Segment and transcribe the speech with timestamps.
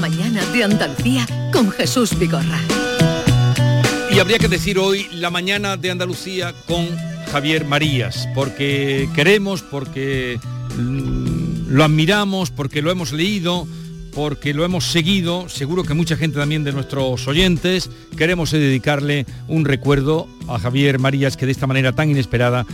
[0.00, 2.58] mañana de Andalucía con Jesús Vigorra.
[4.10, 6.88] Y habría que decir hoy la mañana de Andalucía con
[7.30, 10.40] Javier Marías, porque queremos, porque
[10.76, 13.68] mm, lo admiramos, porque lo hemos leído,
[14.14, 19.66] porque lo hemos seguido, seguro que mucha gente también de nuestros oyentes, queremos dedicarle un
[19.66, 22.64] recuerdo a Javier Marías que de esta manera tan inesperada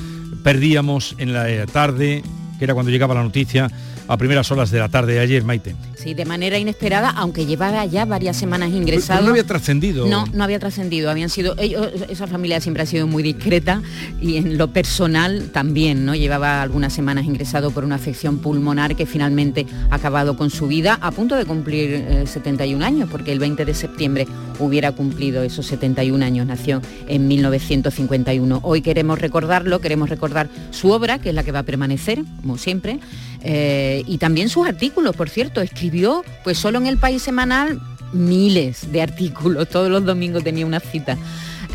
[0.44, 2.22] perdíamos en la tarde,
[2.58, 3.68] que era cuando llegaba la noticia,
[4.08, 5.74] a primeras horas de la tarde de ayer, Maite.
[5.96, 9.22] Sí, de manera inesperada, aunque llevaba ya varias semanas ingresado.
[9.22, 10.06] no había trascendido.
[10.06, 11.10] No, no había trascendido.
[11.10, 13.82] Habían sido ellos, esa familia siempre ha sido muy discreta
[14.20, 16.14] y en lo personal también, ¿no?
[16.14, 20.98] Llevaba algunas semanas ingresado por una afección pulmonar que finalmente ha acabado con su vida
[21.00, 24.26] a punto de cumplir 71 eh, años, porque el 20 de septiembre
[24.58, 26.46] hubiera cumplido esos 71 años.
[26.46, 28.60] Nació en 1951.
[28.62, 32.58] Hoy queremos recordarlo, queremos recordar su obra, que es la que va a permanecer, como
[32.58, 33.00] siempre.
[33.48, 37.80] Eh, y también sus artículos, por cierto, escribió pues solo en el País Semanal
[38.12, 41.16] miles de artículos, todos los domingos tenía una cita.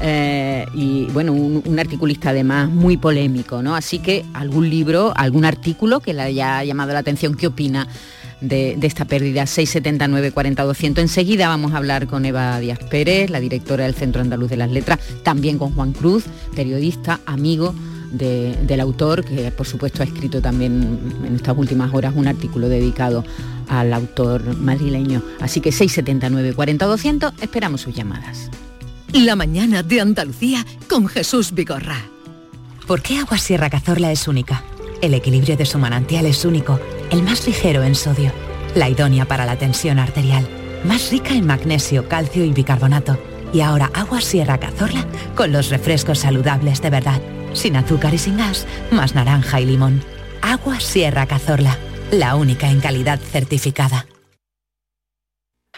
[0.02, 3.74] Eh, y bueno, un, articulista además muy polémico, ¿no?
[3.76, 7.88] Así que algún libro, algún artículo que le haya llamado la atención, ¿qué opina?
[8.42, 13.40] De, esta pérdida 679 40 200 enseguida vamos a hablar con Eva Díaz Pérez la
[13.40, 16.24] directora del Centro Andaluz de las Letras también con Juan Cruz
[16.56, 17.76] periodista amigo
[18.12, 23.24] del autor, que por supuesto ha escrito también en estas últimas horas un artículo dedicado
[23.70, 25.22] al autor madrileño.
[25.40, 28.50] Así que 679 40 200, esperamos sus llamadas.
[29.14, 32.02] La mañana de Andalucía con Jesús Vigorra.
[32.88, 34.64] ¿Por qué Agua Sierra Cazorla es única?
[35.02, 38.32] El equilibrio de su manantial es único, el más ligero en sodio,
[38.76, 40.48] la idónea para la tensión arterial,
[40.86, 43.18] más rica en magnesio, calcio y bicarbonato.
[43.54, 47.22] Y ahora Agua Sierra Cazorla con los refrescos saludables de verdad
[47.54, 50.04] sin azúcar y sin gas, más naranja y limón.
[50.42, 51.78] Agua Sierra Cazorla,
[52.12, 54.06] la única en calidad certificada.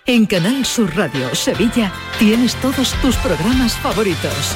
[0.05, 4.55] En Canal Sur Radio Sevilla tienes todos tus programas favoritos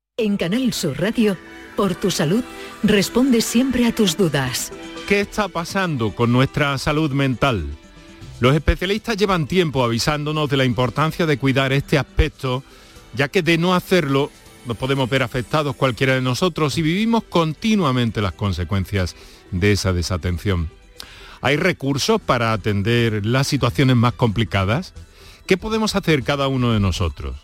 [0.21, 1.35] En Canal Sur Radio,
[1.75, 2.43] por tu salud,
[2.83, 4.71] responde siempre a tus dudas.
[5.07, 7.65] ¿Qué está pasando con nuestra salud mental?
[8.39, 12.63] Los especialistas llevan tiempo avisándonos de la importancia de cuidar este aspecto,
[13.15, 14.29] ya que de no hacerlo
[14.67, 19.15] nos podemos ver afectados cualquiera de nosotros y vivimos continuamente las consecuencias
[19.49, 20.69] de esa desatención.
[21.41, 24.93] ¿Hay recursos para atender las situaciones más complicadas?
[25.47, 27.37] ¿Qué podemos hacer cada uno de nosotros?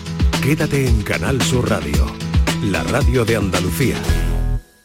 [0.42, 2.04] Quédate en Canal Sur Radio,
[2.64, 4.02] la radio de Andalucía.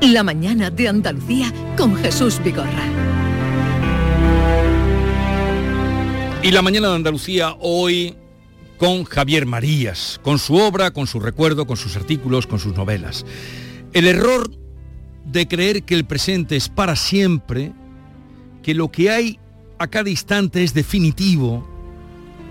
[0.00, 2.84] La mañana de Andalucía con Jesús Vigorra.
[6.40, 8.14] Y la mañana de Andalucía hoy
[8.78, 13.26] con Javier Marías, con su obra, con su recuerdo, con sus artículos, con sus novelas.
[13.92, 14.48] El error
[15.24, 17.72] de creer que el presente es para siempre,
[18.62, 19.40] que lo que hay
[19.80, 21.68] a cada instante es definitivo,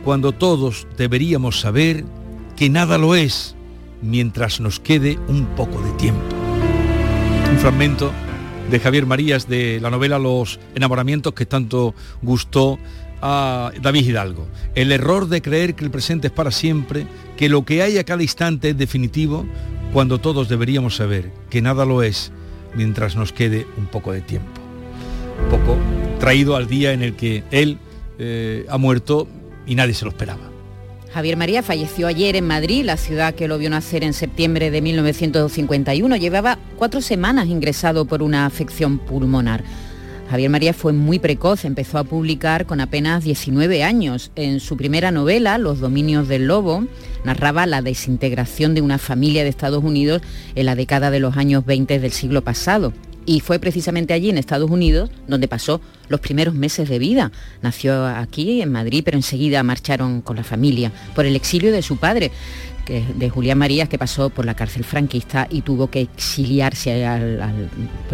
[0.04, 2.04] cuando todos deberíamos saber
[2.58, 3.56] que nada lo es
[4.02, 6.47] mientras nos quede un poco de tiempo
[7.50, 8.12] un fragmento
[8.70, 12.80] de Javier Marías de la novela Los enamoramientos que tanto gustó
[13.22, 14.48] a David Hidalgo.
[14.76, 17.08] El error de creer que el presente es para siempre,
[17.38, 19.46] que lo que hay a cada instante es definitivo,
[19.94, 22.32] cuando todos deberíamos saber que nada lo es
[22.76, 24.62] mientras nos quede un poco de tiempo.
[25.44, 25.78] Un poco
[26.20, 27.78] traído al día en el que él
[28.20, 29.28] eh, ha muerto
[29.66, 30.57] y nadie se lo esperaba.
[31.18, 34.84] Javier María falleció ayer en Madrid, la ciudad que lo vio nacer en septiembre de
[34.84, 36.16] 1951.
[36.16, 39.64] Llevaba cuatro semanas ingresado por una afección pulmonar.
[40.30, 44.30] Javier María fue muy precoz, empezó a publicar con apenas 19 años.
[44.36, 46.86] En su primera novela, Los Dominios del Lobo,
[47.24, 50.22] narraba la desintegración de una familia de Estados Unidos
[50.54, 52.94] en la década de los años 20 del siglo pasado
[53.28, 57.32] y fue precisamente allí en Estados Unidos donde pasó los primeros meses de vida.
[57.62, 61.98] Nació aquí en Madrid, pero enseguida marcharon con la familia por el exilio de su
[61.98, 62.32] padre,
[62.88, 67.06] de Julián Marías, que pasó por la cárcel franquista y tuvo que exiliarse,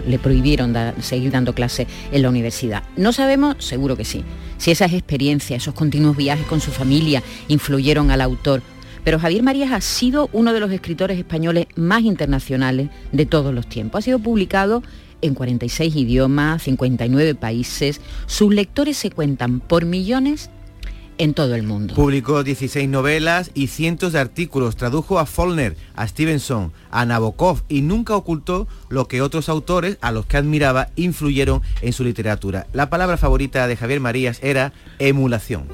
[0.07, 2.81] le prohibieron seguir dando clase en la universidad.
[2.97, 4.23] No sabemos, seguro que sí,
[4.57, 8.63] si esas experiencias, esos continuos viajes con su familia influyeron al autor
[9.03, 13.67] pero Javier Marías ha sido uno de los escritores españoles más internacionales de todos los
[13.67, 13.99] tiempos.
[13.99, 14.83] Ha sido publicado
[15.21, 18.01] en 46 idiomas, 59 países.
[18.25, 20.49] Sus lectores se cuentan por millones
[21.17, 21.93] en todo el mundo.
[21.95, 27.81] Publicó 16 novelas y cientos de artículos, tradujo a Follner, a Stevenson, a Nabokov y
[27.81, 32.67] nunca ocultó lo que otros autores a los que admiraba influyeron en su literatura.
[32.73, 35.67] La palabra favorita de Javier Marías era emulación.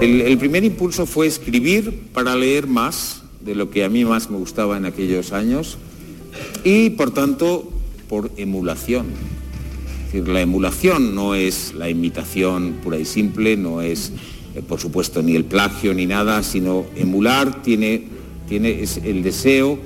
[0.00, 4.38] El, primer impulso fue escribir para leer más de lo que a mí más me
[4.38, 5.76] gustaba en aquellos años
[6.64, 7.70] y por tanto
[8.08, 9.08] por emulación.
[10.06, 14.12] Decir, la emulación no es la imitación pura y simple, no es,
[14.54, 18.04] eh, por supuesto, ni el plagio ni nada, sino emular tiene,
[18.48, 19.78] tiene es el deseo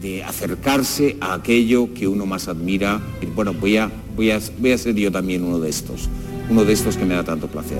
[0.00, 3.02] de acercarse a aquello que uno más admira.
[3.20, 6.08] Y bueno, voy a, voy, a, voy a ser yo también uno de estos,
[6.50, 7.78] uno de estos que me da tanto placer.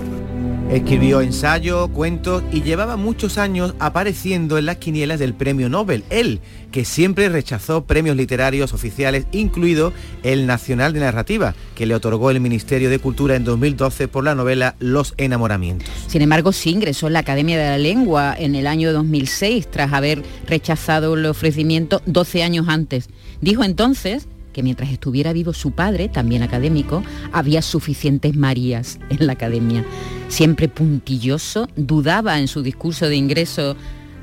[0.70, 6.04] Escribió ensayo, cuentos y llevaba muchos años apareciendo en las quinielas del premio Nobel.
[6.10, 12.30] Él, que siempre rechazó premios literarios oficiales, incluido el Nacional de Narrativa, que le otorgó
[12.30, 15.88] el Ministerio de Cultura en 2012 por la novela Los enamoramientos.
[16.06, 19.94] Sin embargo, sí ingresó en la Academia de la Lengua en el año 2006, tras
[19.94, 23.08] haber rechazado el ofrecimiento 12 años antes.
[23.40, 29.34] Dijo entonces que mientras estuviera vivo su padre, también académico, había suficientes Marías en la
[29.34, 29.84] academia.
[30.26, 33.76] Siempre puntilloso, dudaba en su discurso de ingreso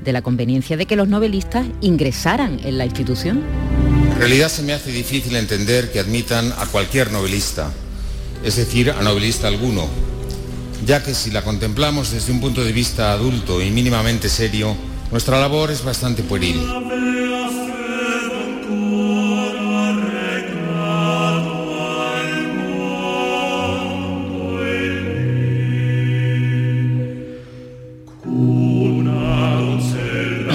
[0.04, 3.42] de la conveniencia de que los novelistas ingresaran en la institución.
[4.12, 7.72] En realidad se me hace difícil entender que admitan a cualquier novelista,
[8.44, 9.88] es decir, a novelista alguno,
[10.84, 14.76] ya que si la contemplamos desde un punto de vista adulto y mínimamente serio,
[15.10, 16.60] nuestra labor es bastante pueril.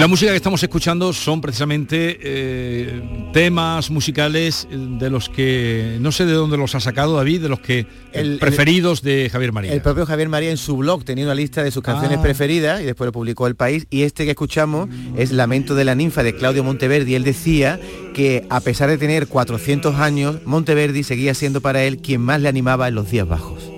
[0.02, 6.26] La música que estamos escuchando son precisamente eh, temas musicales de los que no sé
[6.26, 9.72] de dónde los ha sacado David, de los que el, preferidos de Javier María.
[9.72, 12.22] El propio Javier María en su blog tenía una lista de sus canciones Ah.
[12.22, 15.94] preferidas y después lo publicó El País y este que escuchamos es Lamento de la
[15.94, 17.14] ninfa de Claudio Monteverdi.
[17.14, 17.78] Él decía
[18.12, 22.48] que a pesar de tener 400 años, Monteverdi seguía siendo para él quien más le
[22.48, 23.71] animaba en los días bajos.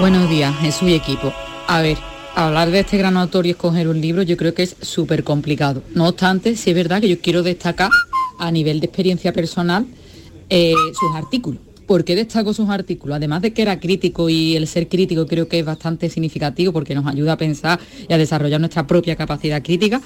[0.00, 1.34] Buenos días, Jesús y equipo.
[1.66, 1.98] A ver,
[2.34, 5.82] hablar de este gran autor y escoger un libro yo creo que es súper complicado.
[5.94, 7.90] No obstante, sí es verdad que yo quiero destacar
[8.38, 9.84] a nivel de experiencia personal
[10.48, 11.60] eh, sus artículos.
[11.86, 13.16] ¿Por qué destaco sus artículos?
[13.16, 16.94] Además de que era crítico y el ser crítico creo que es bastante significativo porque
[16.94, 17.78] nos ayuda a pensar
[18.08, 20.00] y a desarrollar nuestra propia capacidad crítica,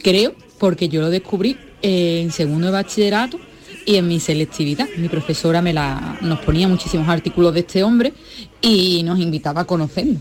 [0.00, 3.40] creo porque yo lo descubrí eh, en segundo bachillerato
[3.88, 4.86] y en mi selectividad.
[4.98, 8.12] Mi profesora me la, nos ponía muchísimos artículos de este hombre
[8.60, 10.18] y nos invitaba a conocerlo.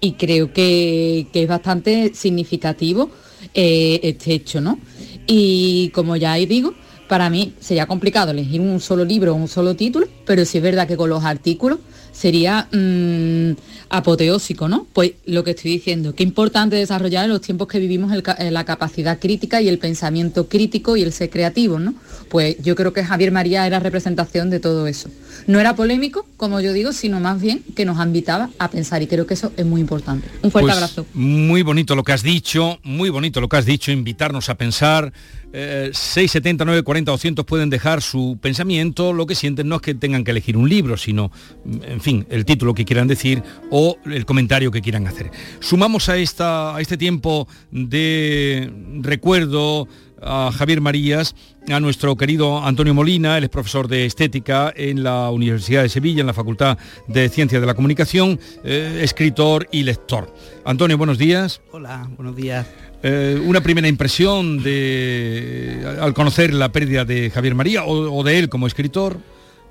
[0.00, 3.10] Y creo que, que es bastante significativo
[3.52, 4.78] eh, este hecho, ¿no?
[5.26, 6.72] Y como ya digo,
[7.08, 10.64] para mí sería complicado elegir un solo libro o un solo título, pero sí es
[10.64, 11.78] verdad que con los artículos
[12.12, 13.52] sería mm,
[13.90, 14.86] apoteósico, ¿no?
[14.92, 18.12] Pues lo que estoy diciendo, qué importante desarrollar en los tiempos que vivimos
[18.50, 21.94] la capacidad crítica y el pensamiento crítico y el ser creativo, ¿no?
[22.28, 25.08] Pues yo creo que Javier María era representación de todo eso.
[25.46, 29.06] No era polémico, como yo digo, sino más bien que nos invitaba a pensar y
[29.06, 30.28] creo que eso es muy importante.
[30.42, 31.06] Un fuerte Pues, abrazo.
[31.14, 35.12] Muy bonito lo que has dicho, muy bonito lo que has dicho, invitarnos a pensar.
[35.52, 40.22] Eh, 679 40 200 pueden dejar su pensamiento, lo que sienten no es que tengan
[40.22, 41.32] que elegir un libro, sino,
[41.64, 45.30] mm, en fin, el título que quieran decir o el comentario que quieran hacer.
[45.60, 49.88] Sumamos a, esta, a este tiempo de recuerdo
[50.22, 51.34] a Javier Marías,
[51.68, 56.20] a nuestro querido Antonio Molina, él es profesor de estética en la Universidad de Sevilla,
[56.20, 56.78] en la Facultad
[57.08, 60.34] de Ciencias de la Comunicación, eh, escritor y lector.
[60.64, 61.62] Antonio, buenos días.
[61.72, 62.66] Hola, buenos días.
[63.02, 68.48] Eh, una primera impresión de al conocer la pérdida de Javier María o, de él
[68.48, 69.18] como escritor.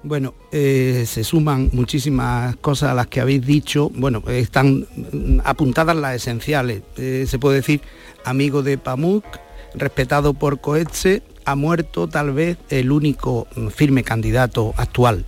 [0.02, 3.92] Bueno, eh, se suman muchísimas cosas a las que habéis dicho.
[3.94, 6.82] Bueno, están mm, apuntadas las esenciales.
[6.98, 7.82] Eh, se puede decir
[8.26, 9.26] amigo de Pamuk,
[9.76, 15.26] respetado por Coetze, ha muerto tal vez el único mm, firme candidato actual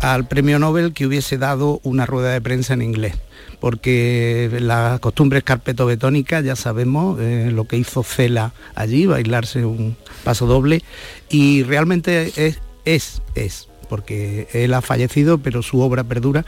[0.00, 3.14] al premio Nobel que hubiese dado una rueda de prensa en inglés
[3.60, 10.46] porque las costumbres carpetobetónicas ya sabemos eh, lo que hizo Cela allí, bailarse un paso
[10.46, 10.82] doble
[11.28, 16.44] y realmente es, es, es porque él ha fallecido, pero su obra perdura,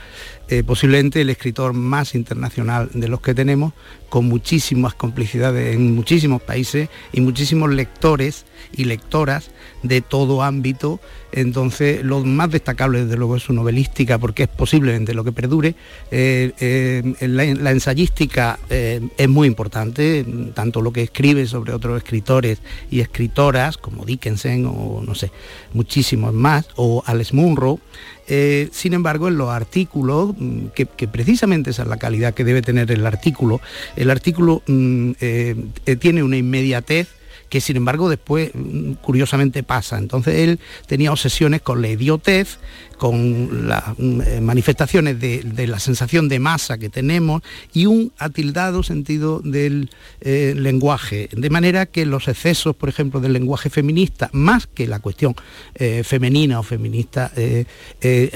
[0.51, 3.71] eh, posiblemente el escritor más internacional de los que tenemos,
[4.09, 8.43] con muchísimas complicidades en muchísimos países y muchísimos lectores
[8.73, 10.99] y lectoras de todo ámbito.
[11.31, 15.73] Entonces, lo más destacable, desde luego, es su novelística, porque es posiblemente lo que perdure.
[16.11, 22.59] Eh, eh, la, la, ensayística es muy importante, tanto lo que escribe sobre otros escritores
[22.89, 25.31] y escritoras, como Dickinson o no sé,
[25.73, 27.79] muchísimos más, o Alex Munro.
[28.27, 32.61] Eh, sin embargo, en los artículos, mm, que, precisamente esa es la calidad que debe
[32.61, 33.61] tener el artículo,
[33.95, 35.55] el artículo mm, eh,
[35.99, 37.20] tiene una inmediatez
[37.51, 39.97] que sin embargo después mm, curiosamente pasa.
[39.97, 42.59] Entonces él tenía obsesiones con la idiotez,
[42.97, 47.41] con las manifestaciones de, de, la sensación de masa que tenemos
[47.73, 49.89] y un atildado sentido del
[50.21, 51.27] eh, lenguaje.
[51.31, 55.35] De manera que los excesos, por ejemplo, del lenguaje feminista, más que la cuestión
[55.75, 57.65] eh, femenina o feminista, eh,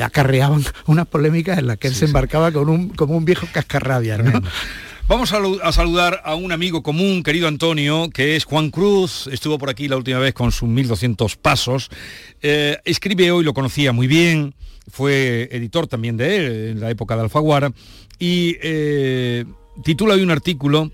[0.02, 3.48] acarreaban unas polémicas en las que él sí, se embarcaba con un, como un viejo
[3.54, 4.18] cascarrabia.
[4.18, 4.42] ¿no?
[5.08, 9.70] Vamos a, saludar a un amigo común, querido Antonio, que es Juan Cruz, estuvo por
[9.70, 11.92] aquí la última vez con sus 1200 pasos,
[12.42, 14.56] eh, escribe hoy, lo conocía muy bien,
[14.90, 17.72] fue editor también de él en la época de Alfaguara,
[18.18, 19.46] y eh,
[19.84, 20.90] titula hoy un artículo,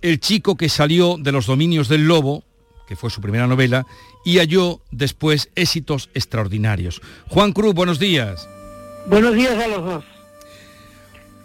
[0.00, 2.44] El chico que salió de los dominios del lobo,
[2.88, 3.86] que fue su primera novela,
[4.24, 7.02] y halló después éxitos extraordinarios.
[7.28, 8.48] Juan Cruz, buenos días.
[9.06, 10.11] Buenos días a los dos.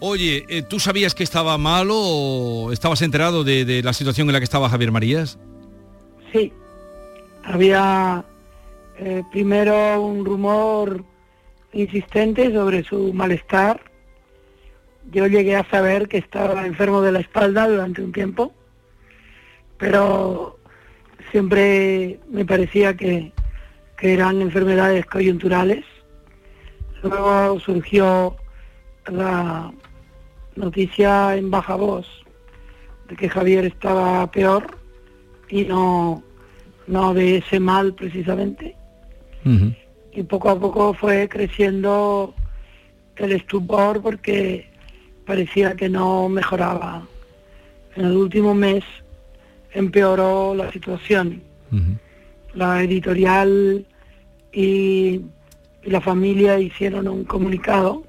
[0.00, 4.40] Oye, eh, ¿tú sabías que estaba malo o estabas enterado de, la situación en la
[4.40, 5.38] que estaba Javier Marías?
[6.32, 6.52] Sí,
[7.42, 8.24] había
[8.98, 11.04] eh, primero un rumor
[11.72, 13.80] insistente sobre su malestar.
[15.10, 18.52] Yo llegué a saber que estaba enfermo de la espalda durante un tiempo,
[19.78, 20.58] pero
[21.32, 23.32] siempre me parecía que
[24.00, 25.84] eran enfermedades coyunturales.
[27.02, 28.36] Luego surgió
[29.10, 29.72] la
[30.56, 32.06] noticia en baja voz
[33.08, 34.78] de que Javier estaba peor
[35.48, 36.22] y no,
[36.86, 38.76] no de ese mal precisamente.
[39.44, 39.76] Uh -huh.
[40.12, 42.34] Y poco a poco fue creciendo
[43.16, 44.68] el estupor porque
[45.26, 47.06] parecía que no mejoraba.
[47.96, 48.84] En el último mes
[49.72, 51.42] empeoró la situación.
[51.70, 51.98] Uh -huh.
[52.54, 53.86] La editorial
[54.52, 55.20] y,
[55.84, 58.07] y la familia hicieron un comunicado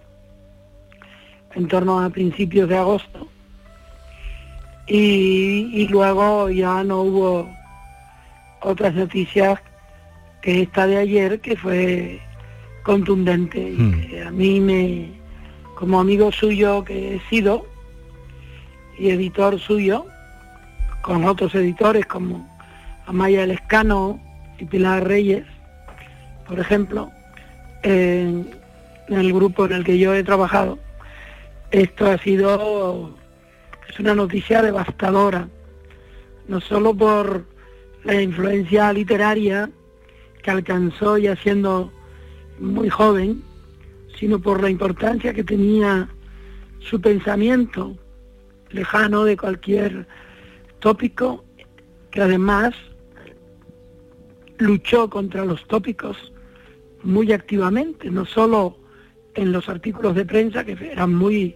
[1.56, 3.28] en torno a principios de agosto
[4.88, 7.50] y, y, luego ya no hubo
[8.62, 9.60] otras noticias
[10.42, 12.20] que esta de ayer que fue
[12.84, 14.02] contundente y Hmm.
[14.02, 15.12] que a mí me
[15.76, 17.66] como amigo suyo que he sido
[18.98, 20.06] y editor suyo
[21.02, 22.48] con otros editores como
[23.06, 24.20] Amaya Lescano
[24.58, 25.46] y Pilar Reyes
[26.48, 27.12] por ejemplo
[27.84, 28.50] en
[29.08, 30.80] el grupo en el que yo he trabajado
[31.72, 33.16] esto ha sido
[33.88, 35.50] es una noticia devastadora,
[36.48, 37.46] no solo por
[38.04, 39.70] la influencia literaria
[40.44, 41.92] que alcanzó ya siendo
[42.60, 43.44] muy joven,
[44.20, 46.10] sino por la importancia que tenía
[46.80, 47.96] su pensamiento
[48.70, 50.08] lejano de cualquier
[50.80, 51.44] tópico,
[52.12, 52.74] que además
[54.60, 56.32] luchó contra los tópicos
[57.04, 58.78] muy activamente, no solo
[59.36, 61.56] en los artículos de prensa que eran muy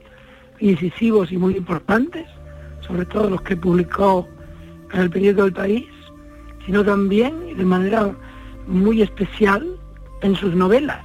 [0.59, 2.25] incisivos y muy importantes,
[2.81, 4.27] sobre todo los que publicó
[4.93, 5.85] en el periódico del país,
[6.65, 8.15] sino también de manera
[8.67, 9.77] muy especial
[10.21, 11.03] en sus novelas,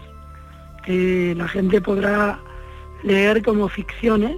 [0.85, 2.39] que la gente podrá
[3.03, 4.37] leer como ficciones,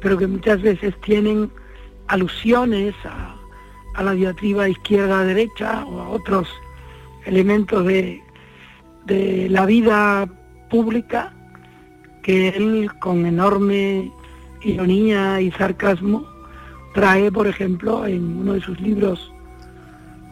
[0.00, 1.50] pero que muchas veces tienen
[2.06, 3.34] alusiones a,
[4.02, 6.48] la diatriba izquierda-derecha o a otros
[7.26, 8.22] elementos de
[9.50, 10.28] la vida
[10.70, 11.34] pública
[12.28, 14.12] que él con enorme
[14.60, 16.26] ironía y sarcasmo
[16.92, 19.32] trae, por ejemplo, en uno de sus libros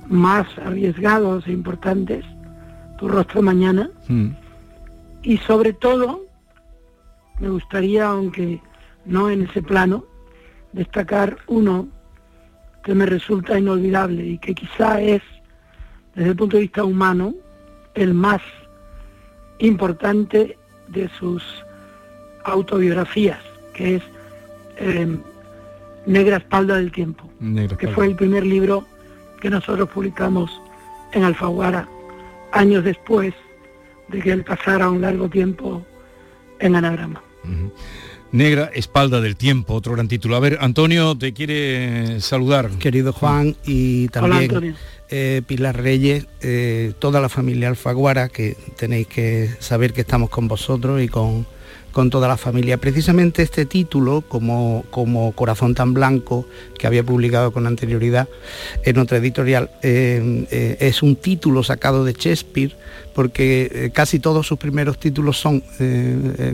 [0.06, 2.22] más arriesgados e importantes,
[2.98, 3.88] Tu rostro mañana.
[4.08, 4.32] Hmm.
[5.22, 6.26] Y sobre todo,
[7.40, 8.60] me gustaría, aunque
[9.06, 10.04] no en ese plano,
[10.72, 11.88] destacar uno
[12.84, 15.22] que me resulta inolvidable y que quizá es,
[16.14, 17.34] desde el punto de vista humano,
[17.94, 18.42] el más
[19.60, 21.65] importante de sus
[22.46, 23.40] autobiografías,
[23.74, 24.02] que es
[24.78, 25.16] eh,
[26.06, 27.28] Negra Espalda del Tiempo,
[27.78, 28.86] que fue el primer libro
[29.40, 30.50] que nosotros publicamos
[31.12, 31.88] en Alfaguara
[32.52, 33.34] años después
[34.08, 35.84] de que él pasara un largo tiempo
[36.58, 37.22] en anagrama.
[38.32, 40.36] Negra Espalda del Tiempo, otro gran título.
[40.36, 42.70] A ver, Antonio te quiere saludar.
[42.78, 44.76] Querido Juan y también
[45.08, 50.48] eh, Pilar Reyes, eh, toda la familia Alfaguara, que tenéis que saber que estamos con
[50.48, 51.46] vosotros y con
[51.96, 52.76] con toda la familia.
[52.76, 56.46] Precisamente este título, como, como Corazón tan Blanco,
[56.78, 58.28] que había publicado con anterioridad
[58.84, 62.76] en otra editorial, eh, eh, es un título sacado de Shakespeare,
[63.16, 65.62] porque eh, casi todos sus primeros títulos son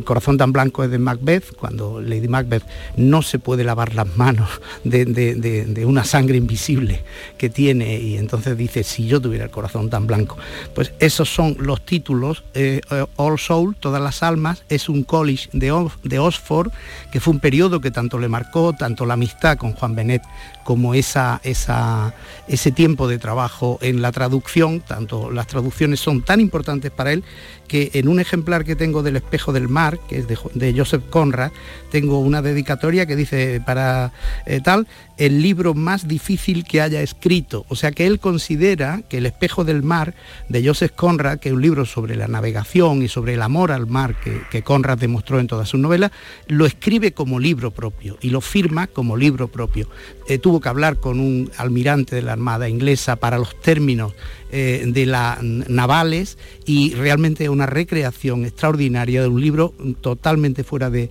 [0.04, 2.62] Corazón tan Blanco es de Macbeth, cuando Lady Macbeth
[2.96, 4.48] no se puede lavar las manos
[4.84, 7.02] de, una sangre invisible
[7.36, 10.36] que tiene, y entonces dice, si yo tuviera el corazón tan blanco.
[10.72, 12.44] Pues esos son los títulos,
[13.16, 16.70] All Soul, Todas las Almas, es un college de, Oxford,
[17.10, 20.22] que fue un periodo que tanto le marcó, tanto la amistad con Juan Benet
[20.62, 26.51] como esa, ese tiempo de trabajo en la traducción, tanto las traducciones son tan importantes
[26.90, 27.24] para él
[27.72, 31.52] que en un ejemplar que tengo del espejo del mar, que es de, Joseph Conrad,
[31.90, 34.12] tengo una dedicatoria que dice para
[34.44, 37.64] eh, tal, el libro más difícil que haya escrito.
[37.70, 40.14] O sea que él considera que el espejo del mar
[40.50, 43.86] de Joseph Conrad, que es un libro sobre la navegación y sobre el amor al
[43.86, 46.10] mar que, que Conrad demostró en todas sus novelas,
[46.48, 49.88] lo escribe como libro propio y lo firma como libro propio.
[50.28, 54.12] Eh, tuvo que hablar con un almirante de la Armada inglesa para los términos
[54.54, 61.10] eh, de las navales y realmente una recreación extraordinaria de un libro totalmente fuera de,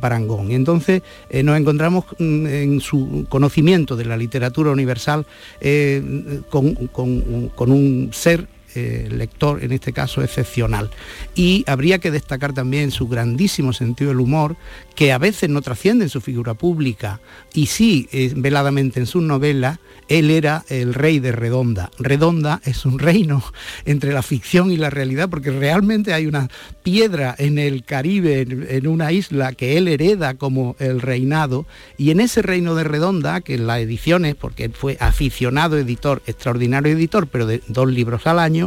[0.00, 0.50] parangón.
[0.50, 5.26] Y entonces eh, nos encontramos mm, en su conocimiento de la literatura universal
[5.60, 6.02] eh,
[6.50, 10.90] con un ser eh, lector, en este caso excepcional.
[11.34, 14.56] Y habría que destacar también su grandísimo sentido del humor,
[14.94, 17.20] que a veces no trasciende en su figura pública
[17.54, 21.90] y sí eh, veladamente en sus novelas, él era el rey de Redonda.
[21.98, 23.42] Redonda es un reino
[23.86, 26.48] entre la ficción y la realidad, porque realmente hay una
[26.82, 32.20] piedra en el Caribe, en, una isla que él hereda como el reinado, y en
[32.20, 37.26] ese reino de Redonda, que en las ediciones, porque él fue aficionado editor, extraordinario editor,
[37.26, 38.61] pero de dos libros al año,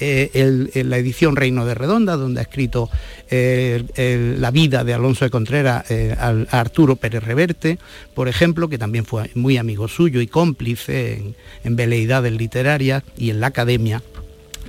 [0.00, 2.90] en eh, la edición Reino de Redonda, donde ha escrito
[3.30, 7.78] eh, la vida de Alonso de Contreras eh, a Arturo Pérez Reverte,
[8.14, 13.30] por ejemplo, que también fue muy amigo suyo y cómplice en, en veleidades literarias y
[13.30, 14.02] en la academia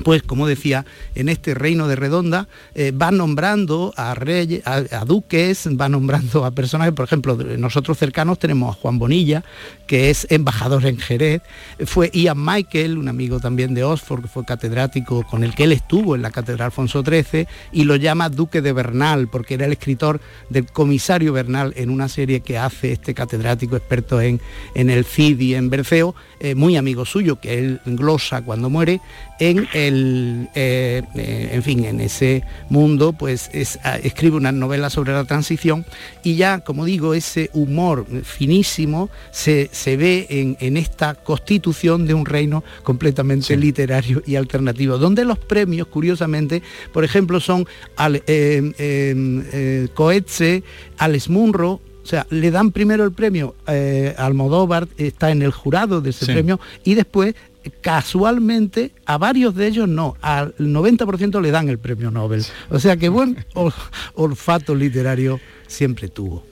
[0.03, 5.67] pues como decía, en este reino de Redonda eh, va nombrando a reyes, a, duques,
[5.79, 9.43] va nombrando a personajes, por ejemplo, nosotros cercanos tenemos a Juan Bonilla,
[9.88, 11.41] que es embajador en Jerez,
[11.86, 15.71] fue Ian Michael, un amigo también de Oxford, que fue catedrático con el que él
[15.71, 19.73] estuvo en la Catedral Alfonso XIII, y lo llama Duque de Bernal, porque era el
[19.73, 24.41] escritor del comisario Bernal en una serie que hace este catedrático experto en,
[24.73, 29.01] en el Cid y en Berceo, eh, muy amigo suyo, que él glosa cuando muere,
[29.39, 33.50] en el, eh, eh, en fin, en ese mundo, pues
[33.84, 35.86] ah, escribe una novela sobre la transición
[36.24, 42.63] y ya, como digo, ese humor finísimo se, ve en, esta constitución de un reino
[42.84, 46.62] completamente literario y alternativo, donde los premios, curiosamente,
[46.93, 47.67] por ejemplo, son
[47.98, 50.63] al, eh, Coetze,
[50.98, 56.02] Alex Munro, o sea, le dan primero el premio eh, Almodóvar, está en el jurado
[56.02, 57.34] de ese premio, y después,
[57.82, 62.43] casualmente, a varios de ellos no, al 90% le dan el premio Nobel.
[62.69, 63.45] O sea que buen
[64.13, 66.43] olfato literario siempre tuvo.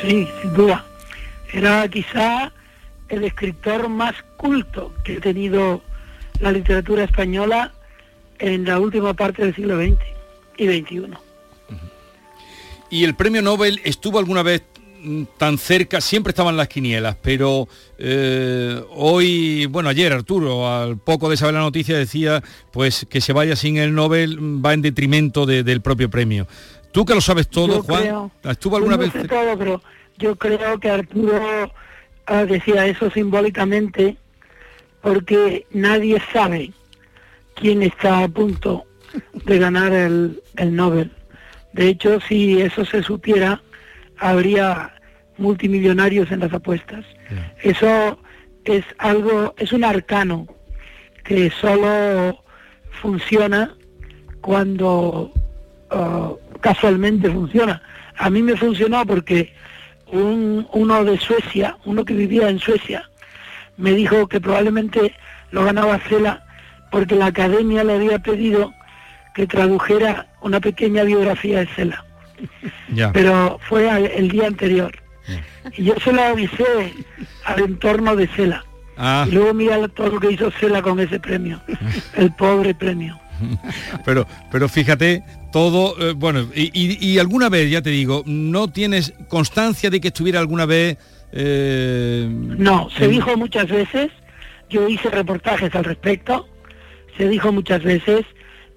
[0.00, 0.84] Sí, sin duda.
[1.52, 2.52] Era quizá
[3.08, 5.82] el escritor más culto que ha tenido
[6.40, 7.72] la literatura española
[8.38, 9.98] en la última parte del siglo XX
[10.56, 11.14] y XXI.
[12.90, 14.62] Y el premio Nobel estuvo alguna vez
[15.36, 21.36] tan cerca, siempre estaban las quinielas, pero eh, hoy, bueno, ayer Arturo, al poco de
[21.36, 25.46] saber la noticia, decía pues que se vaya sin el Nobel mm, va en detrimento
[25.46, 26.46] de- del propio premio.
[26.92, 29.22] Tú que lo sabes todo, Yo Juan, creo- ¿estuvo alguna Yo no vez?
[29.22, 29.82] sé todo, pero
[30.18, 31.72] yo creo que Arturo
[32.26, 34.16] ah, decía eso simbólicamente
[35.02, 36.72] porque nadie sabe
[37.56, 38.84] quién está a punto
[39.44, 41.10] de ganar el, el Nobel.
[41.72, 43.60] De hecho, si eso se supiera,
[44.18, 44.93] habría
[45.38, 47.04] multimillonarios en las apuestas.
[47.62, 48.18] Eso
[48.64, 50.46] es algo, es un arcano
[51.24, 52.42] que solo
[53.02, 53.74] funciona
[54.40, 55.32] cuando
[55.90, 57.82] ah, casualmente funciona.
[58.16, 59.52] A mí me funcionó porque
[60.12, 63.10] un, uno de Suecia, uno que vivía en Suecia,
[63.76, 65.14] me dijo que probablemente
[65.50, 66.44] lo ganaba Cela
[66.90, 68.72] porque la academia le había pedido
[69.34, 72.04] que tradujera una pequeña biografía de Cela.
[73.12, 74.92] Pero fue el día anterior.
[75.76, 76.92] Y yo se lo avisé
[77.44, 78.64] al entorno de Cela.
[78.96, 79.24] Ah.
[79.28, 81.60] Y luego mira todo lo que hizo Cela con ese premio.
[82.14, 83.18] El pobre premio.
[84.04, 88.68] pero, pero fíjate, todo, eh, bueno, y, y- y alguna vez, ya te digo, ¿no
[88.70, 90.98] tienes constancia de que estuviera alguna vez...
[91.32, 94.10] eh, No, se en- dijo muchas veces,
[94.70, 96.48] yo hice reportajes al respecto,
[97.16, 98.24] se dijo muchas veces,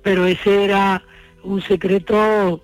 [0.04, 1.04] pero ese era
[1.44, 2.64] un secreto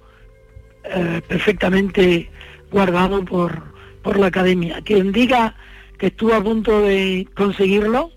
[0.83, 2.29] eh, perfectamente
[2.71, 3.72] guardado por,
[4.03, 4.81] por la academia.
[4.83, 5.55] Quien diga
[5.97, 8.11] que estuvo a punto de conseguirlo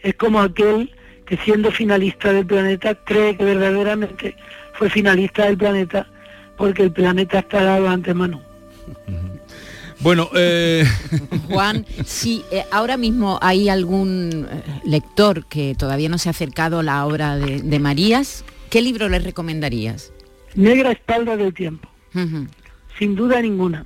[0.00, 0.90] es como aquel
[1.26, 4.36] que siendo finalista del planeta cree que verdaderamente
[4.74, 6.06] fue finalista del planeta
[6.56, 8.40] porque el planeta está dado de antemano.
[10.02, 10.84] Bueno, eh,
[11.48, 16.80] Juan, si eh, ahora mismo hay algún eh, lector que todavía no se ha acercado
[16.80, 20.12] a la obra de, de Marías, ¿qué libro le recomendarías?
[20.56, 21.88] Negra espalda del tiempo.
[22.98, 23.84] sin duda ninguna.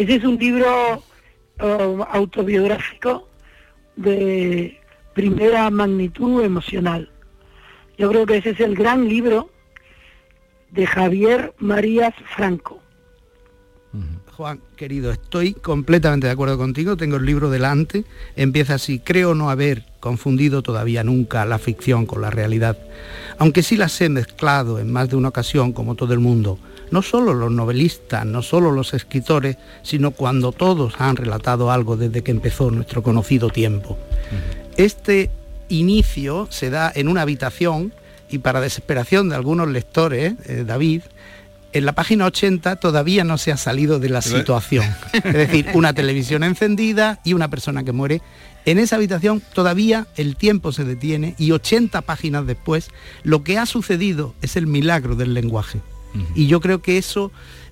[0.00, 1.02] Ese es un libro
[1.58, 3.28] eh, autobiográfico
[3.96, 4.80] de
[5.12, 7.10] primera magnitud emocional.
[7.98, 9.50] Yo creo que ese es el gran libro
[10.70, 12.80] de Javier Marías Franco.
[14.38, 19.50] Juan, querido, estoy completamente de acuerdo contigo, tengo el libro delante, empieza así, creo no
[19.50, 22.78] haber confundido todavía nunca la ficción con la realidad,
[23.36, 26.58] aunque sí las he mezclado en más de una ocasión como todo el mundo,
[26.90, 32.22] no solo los novelistas, no solo los escritores, sino cuando todos han relatado algo desde
[32.22, 33.98] que empezó nuestro conocido tiempo.
[34.76, 35.30] Este
[35.68, 37.92] inicio se da en una habitación
[38.30, 41.02] y para desesperación de algunos lectores, eh, David,
[41.72, 44.84] en la página 80 todavía no se ha salido de la situación.
[45.12, 48.22] Es decir, una televisión encendida y una persona que muere.
[48.64, 52.90] En esa habitación todavía el tiempo se detiene y 80 páginas después
[53.22, 55.80] lo que ha sucedido es el milagro del lenguaje.
[56.34, 57.30] Y yo creo que eso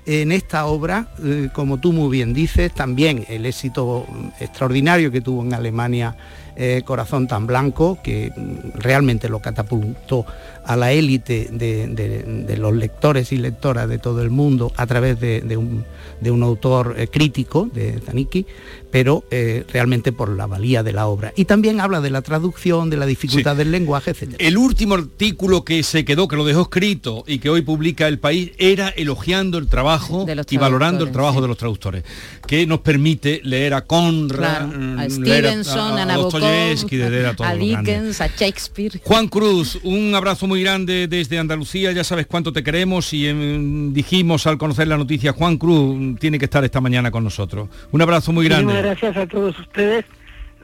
[0.09, 4.07] en esta obra, eh, como tú muy bien dices, también el éxito
[4.41, 6.17] extraordinario que tuvo en Alemania
[6.57, 10.25] eh, Corazón tan Blanco, que mm, realmente lo catapultó
[10.69, 14.87] a la élite de, de- de los lectores y lectoras de todo el mundo a
[14.87, 15.85] través de, de un,
[16.21, 18.45] de un autor eh, crítico, de Zanicki,
[18.91, 21.33] pero eh, realmente por la valía de la obra.
[21.37, 24.35] Y también habla de la traducción, de la dificultad del lenguaje, etc.
[24.39, 28.19] El último artículo que se quedó, que lo dejó escrito y que hoy publica El
[28.19, 31.43] País, era elogiando el trabajo De los y valorando el trabajo sí.
[31.43, 32.05] de los traductores,
[32.47, 36.97] que nos permite leer a Conrad, Claro, mm, a leer Stevenson, a, a Nabokov, Dostoyevsky,
[36.97, 37.95] de leer a todos a los grandes.
[37.95, 39.01] Dickens, a Shakespeare.
[39.05, 43.93] Juan Cruz, un abrazo muy grande desde Andalucía, ya sabes cuánto te queremos y em,
[43.93, 47.69] dijimos al conocer la noticia, Juan Cruz tiene que estar esta mañana con nosotros.
[47.93, 48.75] Un abrazo muy grande.
[48.83, 50.05] gracias a todos ustedes.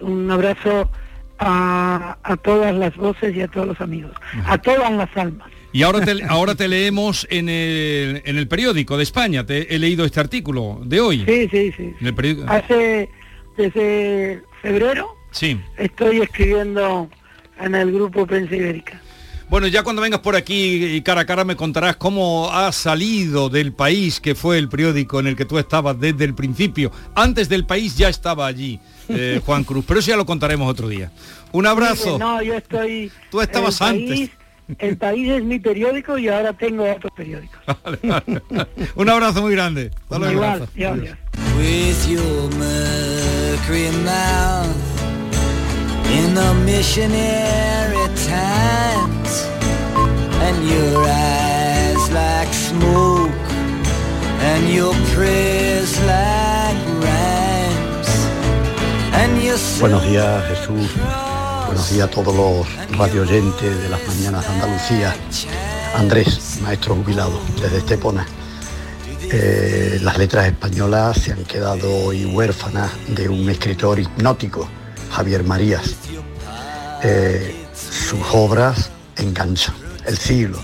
[0.01, 0.91] Un abrazo
[1.39, 4.13] a, a todas las voces y a todos los amigos.
[4.47, 5.49] A todas las almas.
[5.73, 9.79] Y ahora te, ahora te leemos en el, en el periódico de España, te he
[9.79, 11.25] leído este artículo de hoy.
[11.27, 11.93] Sí, sí, sí.
[12.01, 12.51] En el periódico.
[12.51, 13.09] Hace,
[13.57, 15.59] desde febrero, Sí.
[15.77, 17.09] estoy escribiendo
[17.61, 19.01] en el grupo Prensa Ibérica.
[19.49, 23.49] Bueno, ya cuando vengas por aquí y cara a cara me contarás cómo has salido
[23.49, 26.91] del país que fue el periódico en el que tú estabas desde el principio.
[27.15, 30.89] Antes del país ya estaba allí, eh, Juan Cruz, pero eso ya lo contaremos otro
[30.89, 31.13] día.
[31.53, 32.19] Un abrazo.
[32.19, 33.13] No, yo estoy...
[33.31, 34.09] Tú estabas el antes.
[34.09, 34.31] País,
[34.79, 37.61] el país es mi periódico y ahora tengo otros periódicos.
[38.97, 39.91] Un abrazo muy grande.
[40.09, 40.35] Hasta luego.
[40.35, 40.69] Igual,
[46.15, 49.33] in the missionary times
[50.47, 53.31] and your eyes like smoke
[54.51, 58.11] and your prayers like rhymes
[59.21, 60.91] and your Buenos días Jesús,
[61.67, 65.17] buenos días a todos los radioyentes de las mañanas de Andalucía.
[65.97, 68.27] Andrés, maestro jubilado desde Estepona.
[69.33, 74.69] Eh, las letras españolas se han quedado hoy huérfanas de un escritor hipnótico,
[75.11, 75.95] Javier Marías.
[77.03, 79.75] Eh, sus obras enganchan.
[80.07, 80.59] El siglo,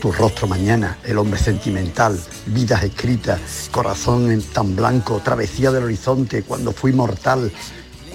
[0.00, 6.42] tu rostro mañana, el hombre sentimental, vidas escritas, corazón en tan blanco, travesía del horizonte,
[6.42, 7.52] cuando fui mortal.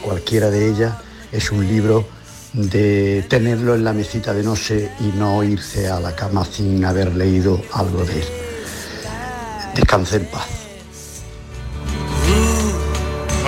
[0.04, 0.94] Cualquiera de ellas
[1.32, 2.08] es un libro
[2.54, 7.16] de tenerlo en la mesita de noche y no irse a la cama sin haber
[7.16, 8.28] leído algo de él.
[9.76, 10.61] Descanse en paz.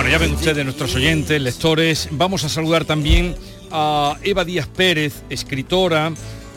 [0.04, 2.08] Bueno, ya ven ustedes, nuestros oyentes, lectores.
[2.10, 3.34] Vamos a saludar también
[3.70, 6.12] a Eva Díaz Pérez, escritora,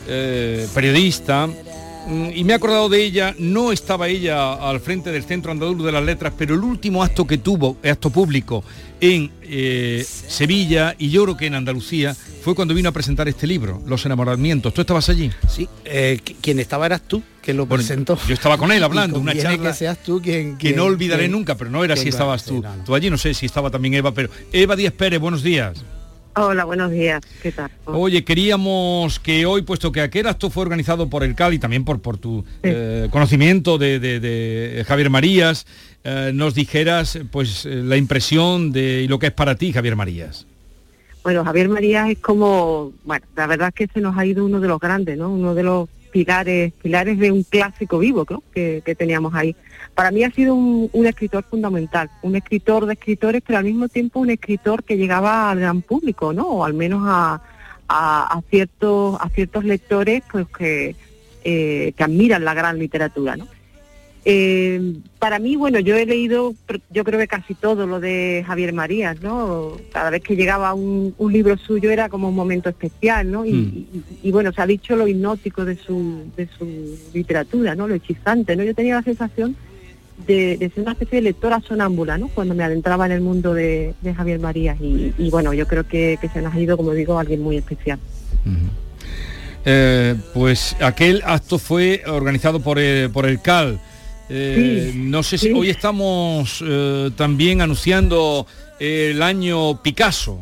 [0.06, 1.48] eh, periodista.
[2.08, 5.84] Mm, Y me he acordado de ella, no estaba ella al frente del Centro Andaluz
[5.84, 8.64] de las Letras, pero el último acto que tuvo, acto público,
[9.00, 13.46] en eh, Sevilla y yo creo que en Andalucía, fue cuando vino a presentar este
[13.46, 14.72] libro, Los enamoramientos.
[14.72, 15.30] ¿Tú estabas allí?
[15.48, 18.18] Sí, eh, qui- quien estaba eras tú, que lo Bueno, presentó.
[18.26, 20.56] Yo estaba con él hablando, una charla que seas tú quien...
[20.56, 22.62] que quien- no olvidaré quien- nunca, pero no era si estabas tú.
[22.62, 22.84] no, no.
[22.84, 25.76] Tú allí no sé si estaba también Eva, pero Eva Díaz Pérez, buenos días.
[26.40, 27.20] Hola, buenos días.
[27.42, 27.68] ¿Qué tal?
[27.86, 31.84] Oye, queríamos que hoy, puesto que aquel acto fue organizado por el CAL y también
[31.84, 35.66] por, por tu eh, conocimiento de, de- de Javier Marías,
[36.04, 39.96] eh, nos dijeras pues eh, la impresión de y lo que es para ti Javier
[39.96, 40.46] Marías.
[41.24, 44.60] Bueno, Javier Marías es como, bueno, la verdad es que se nos ha ido uno
[44.60, 45.30] de los grandes, ¿no?
[45.30, 48.42] Uno de los pilares, pilares de un clásico vivo, ¿no?
[48.52, 49.54] Que, que teníamos ahí.
[49.94, 54.20] Para mí ha sido un, escritor fundamental, un escritor de escritores, pero al mismo tiempo
[54.20, 56.46] un escritor que llegaba al gran público, ¿no?
[56.48, 57.40] O al menos a,
[57.88, 60.94] a- a ciertos, a ciertos lectores, pues que,
[61.44, 63.46] eh, que admiran la gran literatura, ¿no?
[64.30, 66.54] Eh, para mí, bueno, yo he leído,
[66.90, 69.78] yo creo que casi todo lo de Javier Marías, ¿no?
[69.90, 73.46] Cada vez que llegaba un, un libro suyo era como un momento especial, ¿no?
[73.46, 76.66] Y, y- y, bueno, se ha dicho lo hipnótico de su, de su
[77.14, 77.88] literatura, ¿no?
[77.88, 78.64] Lo hechizante, ¿no?
[78.64, 79.56] Yo tenía la sensación
[80.26, 82.28] de, de ser una especie de lectora sonámbula, ¿no?
[82.28, 85.88] Cuando me adentraba en el mundo de, de Javier Marías y, y bueno, yo creo
[85.88, 87.98] que, que se nos ha ido, como digo, alguien muy especial.
[89.64, 93.80] Eh, pues aquel acto fue organizado por, eh, por el CAL.
[94.30, 98.46] Eh, no sé si hoy estamos eh, también anunciando
[98.78, 100.40] el año Picasso.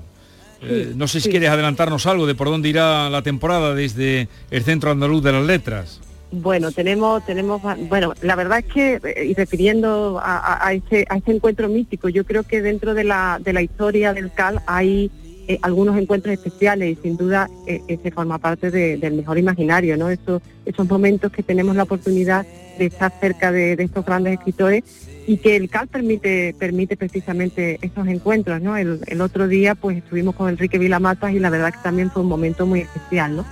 [0.62, 4.62] Eh, no sé si quieres adelantarnos algo de por dónde irá la temporada desde el
[4.64, 6.00] Centro Andaluz de las Letras.
[6.32, 11.18] Bueno, tenemos, tenemos, bueno, la verdad es que, y refiriendo a, a- a este, a
[11.18, 15.10] este encuentro mítico, yo creo que dentro de la, de la historia del CAL hay
[15.46, 19.96] eh, algunos encuentros especiales y sin duda eh, ese forma parte de- del mejor imaginario,
[19.96, 20.10] ¿no?
[20.10, 22.44] Esos, esos momentos que tenemos la oportunidad
[22.78, 24.84] de estar cerca de, estos grandes escritores
[25.26, 28.76] y que el CAL permite, permite precisamente esos encuentros, ¿no?
[28.76, 32.28] El, otro día pues estuvimos con Enrique Vilamatas y la verdad que también fue un
[32.28, 33.44] momento muy especial, ¿no?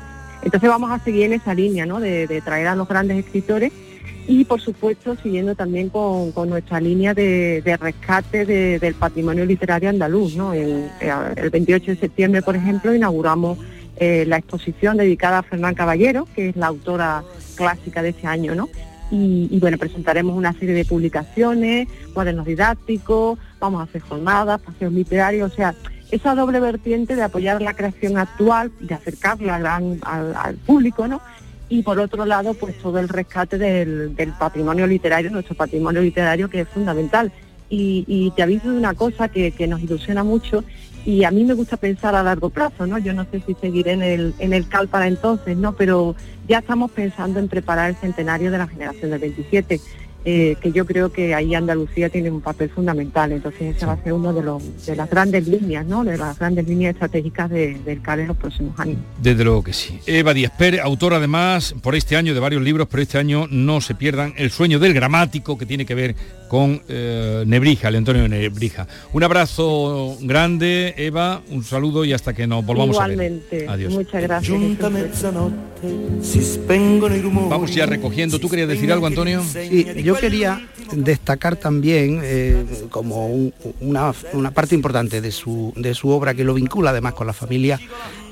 [0.43, 2.01] Entonces vamos a seguir en esa línea, ¿no?
[2.01, 3.73] De, traer a los grandes escritores
[4.27, 9.91] y, por supuesto, siguiendo también con, con nuestra línea de, rescate de- del patrimonio literario
[9.91, 10.55] andaluz, ¿no?
[10.55, 10.89] Eh,
[11.37, 13.59] el 28 de septiembre, por ejemplo, inauguramos
[13.97, 17.23] eh, la exposición dedicada a Fernán Caballero, que es la autora
[17.55, 18.69] clásica de ese año, ¿no?
[19.11, 25.53] Y, bueno, presentaremos una serie de publicaciones, cuadernos didácticos, vamos a hacer jornadas, paseos literarios,
[25.53, 25.75] o sea,
[26.11, 31.21] esa doble vertiente de apoyar la creación actual, de acercarla al, público, ¿no?
[31.69, 36.61] Y por otro lado, pues todo el rescate del, patrimonio literario, nuestro patrimonio literario que
[36.61, 37.33] es fundamental.
[37.71, 40.64] Y, y te aviso de una cosa que nos ilusiona mucho
[41.05, 42.99] y a mí me gusta pensar a largo plazo, ¿no?
[42.99, 45.75] Yo no sé si seguiré en el, en el CAL para entonces, ¿no?
[45.75, 46.17] Pero
[46.49, 49.81] ya estamos pensando en preparar el centenario de la generación del 27,
[50.25, 53.33] eh, que yo creo que ahí Andalucía tiene un papel fundamental.
[53.33, 56.05] Entonces esa va a ser una de, los, de las grandes líneas, ¿no?
[56.05, 58.97] De las grandes líneas estratégicas de- del CAL en los próximos años.
[59.23, 59.99] Desde luego que sí.
[60.07, 63.81] Eva Díaz Pérez, autora además por este año de varios libros, pero este año no
[63.81, 66.15] se pierdan El sueño del gramático, que tiene que ver
[66.49, 68.87] con eh, Nebrija, el Antonio Nebrija.
[69.13, 73.13] Un abrazo grande, Eva, un saludo y hasta que nos volvamos a ver.
[73.15, 73.67] Igualmente.
[73.69, 73.93] Adiós.
[73.93, 74.53] Muchas gracias.
[77.49, 78.39] Vamos ya recogiendo.
[78.39, 79.43] ¿Tú querías decir algo, Antonio?
[79.43, 85.94] Sí, yo quería destacar también eh, como un- una, una parte importante de su, de
[85.94, 87.81] su obra que lo vincula además con la familia,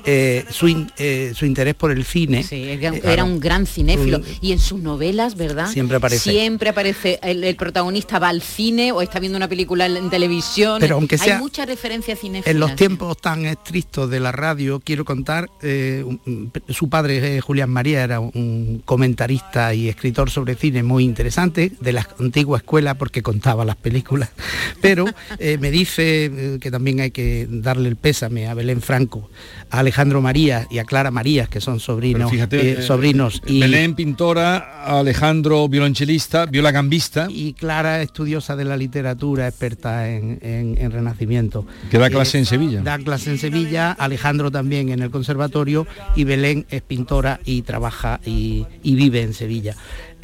[0.05, 2.43] eh, su, in- eh, su interés por el cine.
[2.43, 4.17] Sí, era, Eh, era un gran cinéfilo.
[4.17, 5.69] un- y en sus novelas, ¿verdad?
[5.71, 6.29] Siempre aparece.
[6.31, 7.19] Siempre aparece.
[7.23, 10.77] El, el protagonista va al cine o está viendo una película en, en televisión.
[10.79, 12.47] Pero aunque sea Hay muchas referencias cinéfilas.
[12.53, 17.69] En los tiempos tan estrictos de la radio, quiero contar, eh, un- su padre, Julián
[17.69, 23.21] María, era un comentarista y escritor sobre cine muy interesante, de la antigua escuela porque
[23.21, 24.29] contaba las películas,
[24.81, 25.05] pero
[25.39, 29.29] me dice que también hay que darle el pésame a Belén Franco,
[29.69, 33.39] a Alejandro Alejandro Marías y a Clara Marías, que son sobrinos, fíjate, eh, eh, sobrinos.
[33.45, 37.27] Y, Belén pintora, Alejandro violonchelista, violagambista.
[37.29, 41.67] y Clara estudiosa de la literatura, experta en, en- en Renacimiento.
[41.91, 42.81] Que da Eh, clase en Sevilla.
[42.81, 48.19] Da clase en Sevilla, Alejandro también en el conservatorio y Belén es pintora y trabaja
[48.25, 49.75] y, y vive en Sevilla.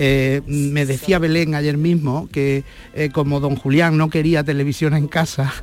[0.01, 5.09] Eh, me decía Belén ayer mismo que eh, como don Julián no quería televisión en
[5.09, 5.53] casa,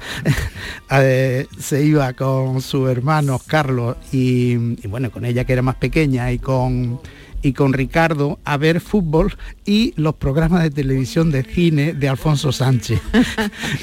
[0.91, 5.77] eh, se iba con sus hermanos Carlos y, y, bueno, con ella que era más
[5.77, 7.01] pequeña y con
[7.43, 12.51] y con Ricardo a ver fútbol y los programas de televisión de cine de Alfonso
[12.53, 13.01] Sánchez.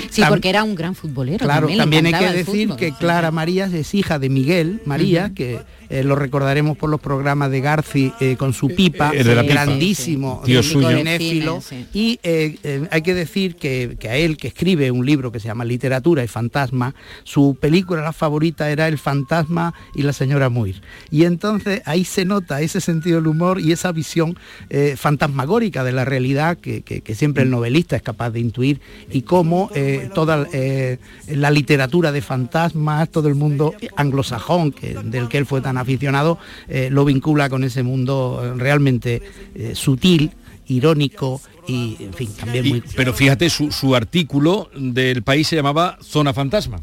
[0.09, 1.45] Sí, Tam- porque era un gran futbolero.
[1.45, 2.77] Claro, también hay que decir fútbol.
[2.77, 7.51] que Clara Marías es hija de Miguel María, que eh, lo recordaremos por los programas
[7.51, 9.53] de Garci eh, con su pipa, Eh, de la pipa.
[9.65, 10.51] grandísimo, Sí, sí.
[10.51, 10.97] Tío suyo.
[10.97, 11.61] cinéfilo.
[11.61, 11.99] Cine, sí.
[11.99, 15.39] Y eh, eh, hay que decir que, que a él, que escribe un libro que
[15.39, 20.49] se llama Literatura y Fantasma, su película la favorita era El fantasma y la señora
[20.49, 20.81] Muir.
[21.11, 24.37] Y entonces ahí se nota ese sentido del humor y esa visión
[24.69, 28.79] eh, fantasmagórica de la realidad que, que- que siempre el novelista es capaz de intuir
[29.11, 35.27] y cómo eh, toda eh, la literatura de fantasmas, todo el mundo anglosajón que, del
[35.27, 39.21] que él fue tan aficionado, eh, lo vincula con ese mundo eh, realmente
[39.55, 40.31] eh, sutil,
[40.67, 42.83] irónico y, en fin, también Y- muy...
[42.95, 46.79] pero fíjate, su, su artículo del país se llamaba Zona Fantasma.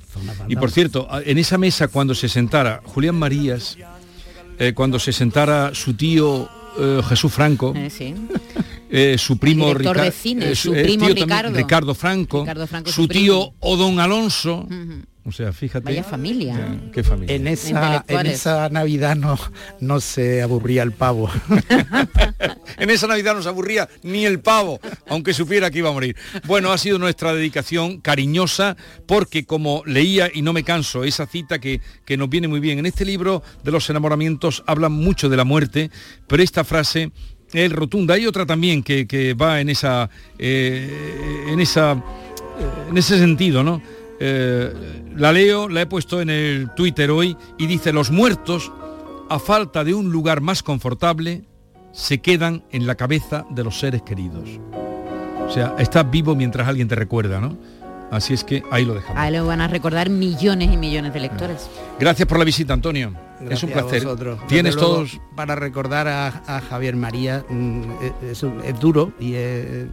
[0.49, 3.77] Y por cierto, en esa mesa cuando se sentara Julián Marías,
[4.59, 8.15] eh, cuando se sentara su tío eh, Jesús Franco, Eh, sí.
[8.91, 11.95] eh, su primo Rica- cine, eh, su primo tío también, Ricardo.
[11.95, 13.23] Franco, Ricardo Franco, su su primo.
[13.25, 14.67] tío Odón Alonso.
[15.25, 15.85] O sea, fíjate.
[15.85, 16.57] Vaya familia.
[16.57, 17.37] Ya, qué familia.
[17.37, 19.39] En esa, en esa Navidad no,
[19.81, 21.31] no se aburría el pavo.
[22.79, 26.17] En esa Navidad no se aburría ni el pavo, aunque supiera que iba a morir.
[26.47, 31.59] Bueno, ha sido nuestra dedicación cariñosa porque como leía y no me canso esa cita
[31.59, 35.37] que, que nos viene muy bien, en este libro de los enamoramientos hablan mucho de
[35.37, 35.91] la muerte,
[36.27, 37.13] pero esta frase
[37.53, 38.15] es rotunda.
[38.15, 43.63] Hay otra también que, que va en esa, eh, en esa, eh, en ese sentido,
[43.63, 43.83] ¿no?
[44.21, 44.73] Eh,
[45.17, 48.71] la leo, la he puesto en el Twitter hoy y dice los muertos
[49.31, 51.45] a falta de un lugar más confortable
[51.93, 54.49] se quedan en la cabeza de los seres queridos.
[55.47, 57.57] O sea, estás vivo mientras alguien te recuerda, ¿no?
[58.11, 59.17] Así es que ahí lo dejamos.
[59.19, 61.69] Ahí lo van a recordar millones y millones de lectores.
[61.99, 63.15] Gracias por la visita, Antonio.
[63.49, 64.07] es un a placer.
[64.49, 67.83] Tienes luego, todos para recordar a, a Javier María mm,
[68.31, 69.87] es, es- es duro y es,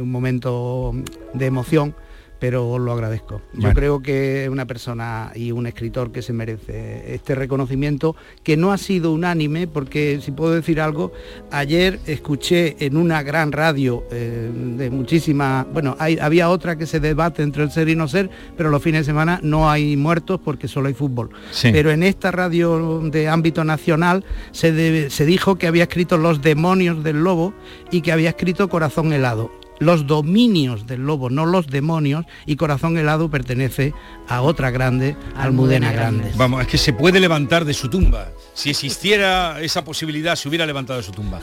[0.00, 0.94] un momento
[1.34, 1.94] de emoción
[2.38, 3.40] pero os lo agradezco.
[3.54, 8.56] Yo creo que es una persona y un escritor que se merece este reconocimiento, que
[8.56, 11.12] no ha sido unánime, porque si puedo decir algo,
[11.50, 17.00] ayer escuché en una gran radio eh, de muchísima, bueno, hay- había otra que se
[17.00, 20.40] debate entre el ser y no ser, pero los fines de semana no hay muertos
[20.44, 21.30] porque solo hay fútbol.
[21.50, 21.70] Sí.
[21.72, 27.22] Pero en esta radio de ámbito nacional se dijo que había escrito Los demonios del
[27.22, 27.54] lobo
[27.90, 29.50] y que había escrito Corazón helado.
[29.78, 33.94] Los dominios del lobo, no los demonios, y Corazón helado pertenece
[34.26, 36.32] a otra grande, Almudena Grande.
[36.36, 38.28] Vamos, es que se puede levantar de su tumba.
[38.54, 41.40] Si existiera esa posibilidad, se hubiera levantado de su tumba.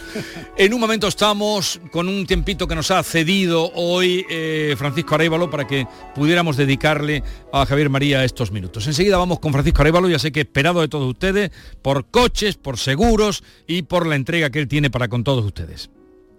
[0.57, 5.49] En un momento estamos con un tiempito que nos ha cedido hoy eh, Francisco Arévalo
[5.49, 8.85] para que pudiéramos dedicarle a Javier María estos minutos.
[8.87, 12.77] Enseguida vamos con Francisco Arévalo, ya sé que esperado de todos ustedes, por coches, por
[12.77, 15.89] seguros y por la entrega que él tiene para con todos ustedes.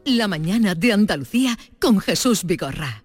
[0.06, 3.02] La mañana de Andalucía con Jesús Vigorra.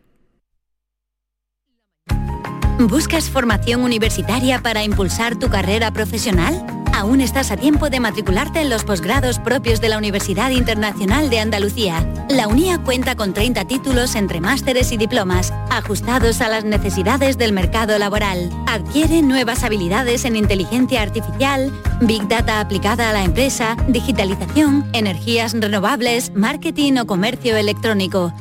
[2.77, 6.80] ¿Buscas formación universitaria para impulsar tu carrera profesional?
[6.93, 11.39] Aún estás a tiempo de matricularte en los posgrados propios de la Universidad Internacional de
[11.39, 12.06] Andalucía.
[12.30, 17.54] La UNIA cuenta con 30 títulos entre másteres y diplomas, ajustados a las necesidades del
[17.54, 18.49] mercado laboral.
[18.67, 26.32] Adquiere nuevas habilidades en inteligencia artificial, big data aplicada a la empresa, digitalización, energías renovables,
[26.36, 28.34] marketing o comercio electrónico.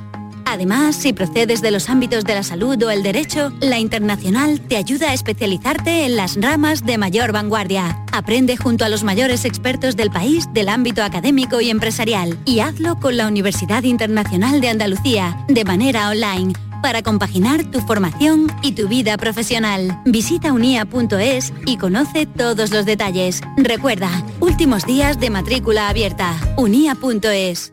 [0.51, 4.76] Además, si procedes de los ámbitos de la salud o el derecho, la Internacional te
[4.76, 8.05] ayuda a especializarte en las ramas de mayor vanguardia.
[8.11, 12.98] Aprende junto a los mayores expertos del país del ámbito académico y empresarial y hazlo
[12.98, 18.88] con la Universidad Internacional de Andalucía, de manera online, para compaginar tu formación y tu
[18.88, 20.03] vida profesional.
[20.05, 23.40] Visita unia.es y conoce todos los detalles.
[23.57, 26.34] Recuerda, últimos días de matrícula abierta.
[26.57, 27.72] unia.es.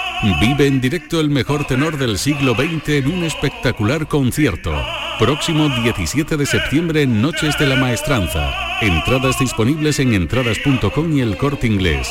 [0.23, 4.71] Vive en directo el mejor tenor del siglo XX en un espectacular concierto.
[5.17, 8.53] Próximo 17 de septiembre en Noches de la Maestranza.
[8.81, 12.07] Entradas disponibles en entradas.com y el corte inglés.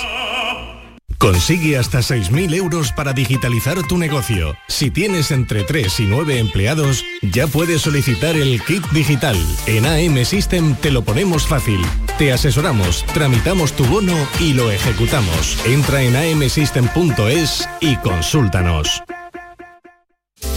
[1.19, 4.57] Consigue hasta 6.000 euros para digitalizar tu negocio.
[4.67, 9.37] Si tienes entre 3 y 9 empleados, ya puedes solicitar el kit digital.
[9.67, 11.81] En AM System te lo ponemos fácil.
[12.21, 15.57] Te asesoramos, tramitamos tu bono y lo ejecutamos.
[15.65, 19.03] Entra en amsystem.es y consúltanos.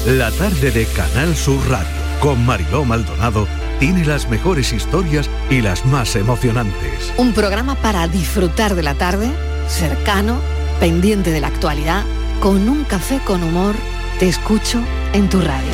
[0.05, 1.87] La tarde de Canal Sur Radio
[2.19, 3.47] con Mariló Maldonado
[3.79, 7.13] tiene las mejores historias y las más emocionantes.
[7.15, 9.31] Un programa para disfrutar de la tarde,
[9.69, 10.41] cercano,
[10.81, 12.03] pendiente de la actualidad,
[12.41, 13.75] con un café con humor.
[14.19, 14.81] Te escucho
[15.13, 15.71] en tu radio.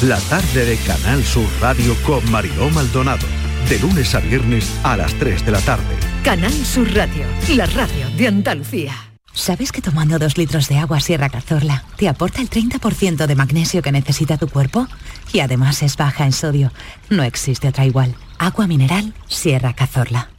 [0.00, 3.45] La tarde de Canal Sur Radio con Mariló Maldonado.
[3.68, 5.96] De lunes a viernes a las 3 de la tarde.
[6.22, 7.24] Canal Sur Radio,
[7.56, 8.92] la radio de Andalucía.
[9.32, 13.82] ¿Sabes que tomando dos litros de agua Sierra Cazorla te aporta el 30% de magnesio
[13.82, 14.86] que necesita tu cuerpo?
[15.32, 16.70] Y además es baja en sodio.
[17.10, 18.14] No existe otra igual.
[18.38, 20.30] Agua mineral Sierra Cazorla.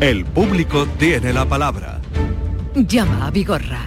[0.00, 2.00] El público tiene la palabra.
[2.74, 3.86] Llama a Vigorra.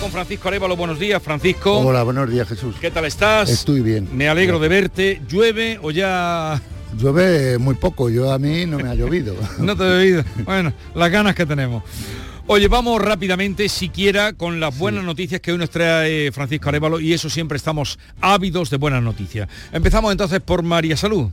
[0.00, 1.78] Con Francisco Arevalo, buenos días, Francisco.
[1.78, 2.74] Hola, buenos días, Jesús.
[2.80, 3.48] ¿Qué tal estás?
[3.48, 4.08] Estoy bien.
[4.12, 5.22] Me alegro de verte.
[5.28, 6.60] ¿Llueve o ya...?
[6.98, 9.36] Llueve muy poco, yo a mí no me ha llovido.
[9.60, 10.24] no te he oído.
[10.44, 11.84] Bueno, las ganas que tenemos.
[12.48, 17.12] Oye, vamos rápidamente, siquiera, con las buenas noticias que hoy nos trae Francisco Arevalo y
[17.12, 19.48] eso siempre estamos ávidos de buenas noticias.
[19.72, 21.28] Empezamos entonces por María Salud.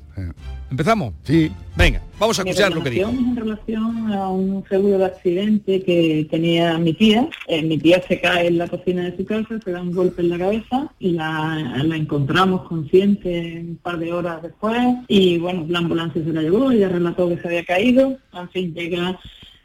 [0.72, 1.14] ¿Empezamos?
[1.24, 1.52] Sí.
[1.76, 3.10] Venga, vamos a Mi escuchar lo que dijo.
[3.10, 7.30] en relación a un seguro de accidente que tenía mi tía.
[7.48, 10.24] Eh, mi tía se cae en la cocina de su casa, se da un golpe
[10.24, 15.64] en la cabeza y la, la encontramos consciente un par de horas después y bueno,
[15.70, 19.20] la ambulancia se la llevó, ella relató que se había caído, en fin, llega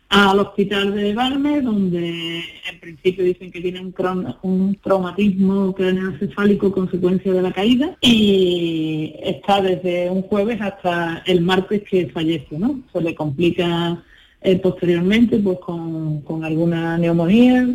[0.08, 2.38] al hospital de Balme, donde
[2.70, 3.94] en principio dicen que tiene un,
[4.42, 11.82] un traumatismo craneoencefálico consecuencia de la caída y está desde un jueves hasta el martes
[11.88, 12.80] que fallece, ¿no?
[12.92, 14.02] Se le complica
[14.40, 17.66] eh, posteriormente pues con, con alguna neumonía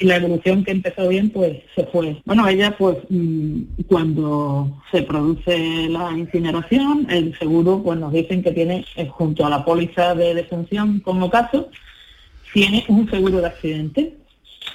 [0.00, 2.20] y la evolución que empezó bien pues se fue.
[2.24, 8.52] Bueno, ella pues mm, cuando se produce la incineración, el seguro pues nos dicen que
[8.52, 11.68] tiene eh, junto a la póliza de defunción como caso,
[12.54, 14.16] tiene un seguro de accidente,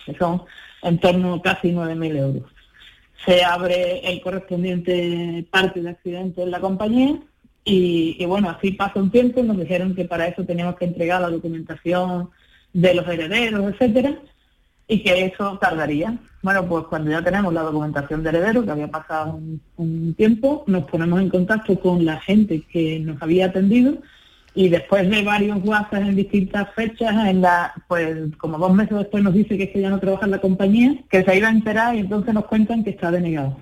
[0.06, 0.44] que son
[0.84, 2.44] en torno a casi 9.000 euros.
[3.26, 7.20] Se abre el correspondiente parte de accidente en la compañía
[7.64, 11.22] y, y bueno, así pasa un tiempo, nos dijeron que para eso teníamos que entregar
[11.22, 12.30] la documentación
[12.74, 14.20] de los herederos, etcétera,
[14.88, 16.18] y que eso tardaría.
[16.44, 20.64] Bueno, pues cuando ya tenemos la documentación de herederos, que había pasado un, un tiempo,
[20.68, 23.98] nos ponemos en contacto con la gente que nos había atendido
[24.54, 29.24] y después de varios WhatsApp en distintas fechas, en la, pues como dos meses después
[29.24, 31.52] nos dice que es que ya no trabaja en la compañía, que se iba a
[31.52, 33.58] enterar y entonces nos cuentan que está denegado.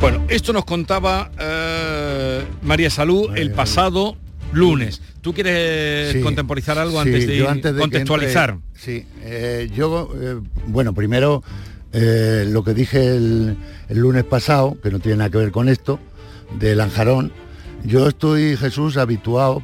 [0.00, 4.16] Bueno, esto nos contaba eh, María Salud el pasado
[4.52, 5.02] lunes.
[5.20, 6.20] ¿Tú quieres Sí.
[6.22, 8.56] contemporizar algo Sí, antes de, yo antes de que contextualizar?
[8.78, 11.42] Sí, eh, yo, eh, bueno, primero
[11.92, 13.56] eh, lo que dije el,
[13.90, 15.98] lunes pasado, que no tiene nada que ver con esto,
[16.58, 17.32] de Lanjarón,
[17.84, 19.62] yo estoy, Jesús, habituado,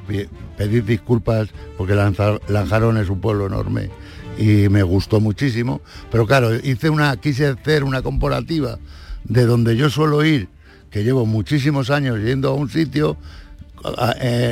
[0.57, 3.91] pedir disculpas porque Lanjarón es un pueblo enorme
[4.39, 8.79] y me gustó muchísimo, pero claro, hice una, quise hacer una comparativa
[9.25, 10.49] de donde yo suelo ir,
[10.91, 13.17] que llevo muchísimos años yendo a un sitio,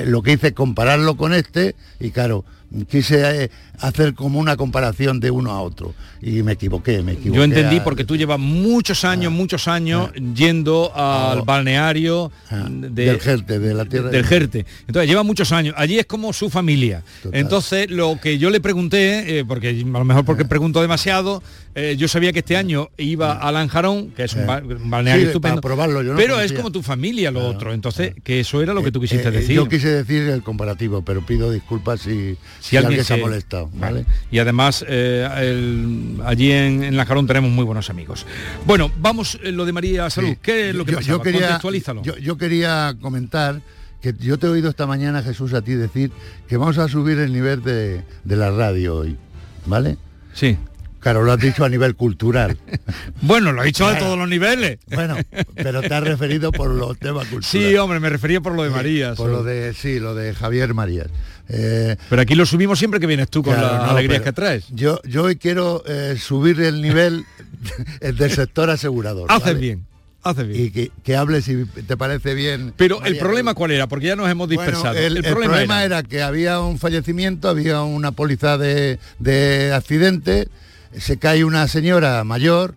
[0.07, 2.45] lo que hice es compararlo con este y claro,
[2.89, 3.51] quise eh,
[3.81, 7.37] hacer como una comparación de uno a otro y me equivoqué, me equivoqué.
[7.37, 12.69] Yo entendí a- porque tú llevas muchos años, muchos años yendo al balneario de- Ah.
[12.71, 14.67] del Jerte, de la tierra del Jerte.
[14.87, 15.75] Entonces lleva muchos años.
[15.77, 17.03] Allí es como su familia.
[17.23, 17.41] Total.
[17.41, 21.43] Entonces lo que yo le pregunté, eh, porque a lo mejor porque pregunto demasiado,
[21.75, 25.25] eh, yo sabía que este año iba a Lanjarón, que es un, ba- un balneario
[25.25, 25.61] Sí, estupendo.
[25.61, 27.73] para probarlo, yo no pero es como tu familia lo otro.
[27.73, 29.57] Entonces que eso era lo que tú quisiste eh, decir.
[29.57, 33.71] Yo quise decir el comparativo, pero pido disculpas si, si, alguien, alguien se ha molestado.
[33.75, 34.05] ¿vale?
[34.31, 38.27] Y además eh, el- allí en, en Lanjarón tenemos muy buenos amigos.
[38.65, 40.37] Bueno, vamos eh, lo de María Salud.
[40.41, 41.17] ¿Qué es lo que yo, pasaba?
[41.19, 42.03] yo quería, Contextualízalo.
[42.03, 43.61] yo, yo quería comentar
[44.01, 46.11] que yo te he oído esta mañana, Jesús, a ti decir
[46.49, 49.17] que vamos a subir el nivel de, de la radio hoy,
[49.67, 49.97] ¿vale?
[50.35, 50.57] Sí.
[50.99, 52.57] Claro, lo has dicho a nivel cultural.
[53.23, 54.79] Bueno, lo he dicho a todos los niveles.
[54.93, 55.17] Bueno,
[55.55, 57.47] pero te has referido por los temas culturales.
[57.71, 59.15] Sí, hombre, me refería por lo de María.
[59.15, 61.07] Por lo de, sí, lo de Javier Marías.
[61.55, 64.33] Eh, Pero aquí lo subimos siempre que vienes tú con Claro, las no, alegrías que
[64.33, 64.65] traes.
[64.71, 67.25] Yo, yo hoy quiero eh, subir el nivel
[68.01, 69.31] del sector asegurador.
[69.31, 69.59] Haces ¿vale?
[69.61, 69.87] bien,
[70.23, 70.65] haces bien.
[70.65, 72.73] Y que, que hables si te parece bien.
[72.77, 74.97] Pero el problema cuál era, porque ya nos hemos Bueno, dispersado.
[74.99, 76.03] el, el problema, era...
[76.03, 80.49] que había un fallecimiento, había una póliza de, de accidente,
[80.97, 82.77] se cae una señora mayor,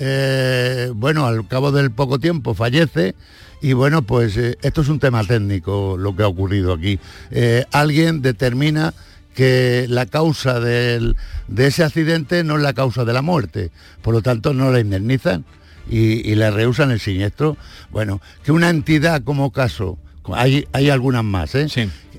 [0.00, 3.14] eh, bueno, al cabo del poco tiempo fallece.
[3.60, 6.98] Y bueno, pues eh, esto es un tema técnico lo que ha ocurrido aquí.
[7.30, 8.92] Eh, alguien determina
[9.34, 11.16] que la causa del-
[11.48, 13.70] de ese accidente no es la causa de la muerte,
[14.02, 15.44] por lo tanto no la indemnizan
[15.90, 17.56] y, y le rehusan el siniestro.
[17.90, 19.98] Bueno, que una entidad como caso,
[20.32, 21.68] hay, hay algunas más, ¿eh?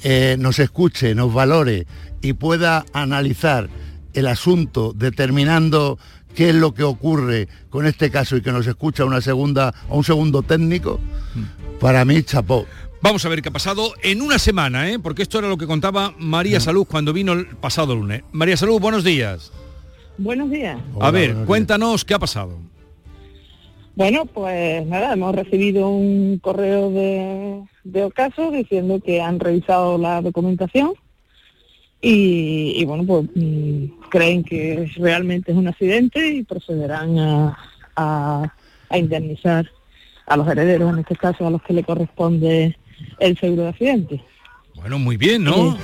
[0.03, 1.87] Eh, nos escuche, nos valore
[2.21, 3.67] y pueda analizar
[4.13, 5.97] el asunto determinando
[6.37, 9.97] qué es lo que ocurre con este caso y que nos escucha una segunda o
[9.97, 10.99] un segundo técnico,
[11.81, 12.67] para mí chapó.
[13.01, 14.99] Vamos a ver qué ha pasado en una semana, ¿eh?
[14.99, 16.13] porque esto era lo que contaba.
[16.19, 18.21] María Salud cuando vino el pasado lunes.
[18.33, 19.51] María Salud, buenos días.
[20.19, 20.77] Buenos días.
[21.01, 22.59] a ver, cuéntanos qué ha pasado.
[23.95, 30.21] Bueno, pues nada, hemos recibido un correo de, de Ocaso diciendo que han revisado la
[30.21, 30.93] documentación
[31.99, 37.57] y, y, bueno, pues mm, creen que realmente es un accidente y procederán a,
[37.95, 38.53] a-
[38.89, 39.69] a indemnizar
[40.25, 42.77] a los herederos, en este caso a los que le corresponde
[43.19, 44.21] el seguro de accidente.
[44.75, 45.77] Bueno, muy bien, ¿no?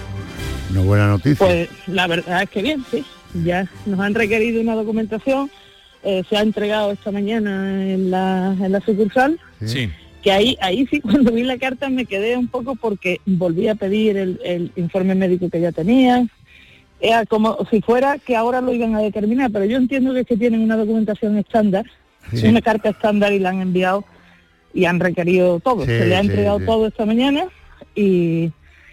[0.71, 1.45] Una buena noticia.
[1.45, 3.03] Pues la verdad es que bien, sí.
[3.43, 5.49] Ya nos han requerido una documentación,
[6.03, 9.89] eh, se ha entregado esta mañana en la, en la sucursal, Sí.
[10.21, 13.75] que ahí, ahí sí cuando vi la carta me quedé un poco porque volví a
[13.75, 16.25] pedir el, el informe médico que ya tenía.
[17.05, 20.25] Era como si fuera que ahora lo iban a determinar, pero yo entiendo que es
[20.27, 21.85] que tienen una documentación estándar,
[22.31, 22.47] Sí.
[22.47, 24.05] una carta estándar y la han enviado
[24.73, 25.81] y han requerido todo.
[25.81, 26.65] Sí, se le ha entregado sí.
[26.65, 27.43] todo esta mañana
[27.93, 28.45] y,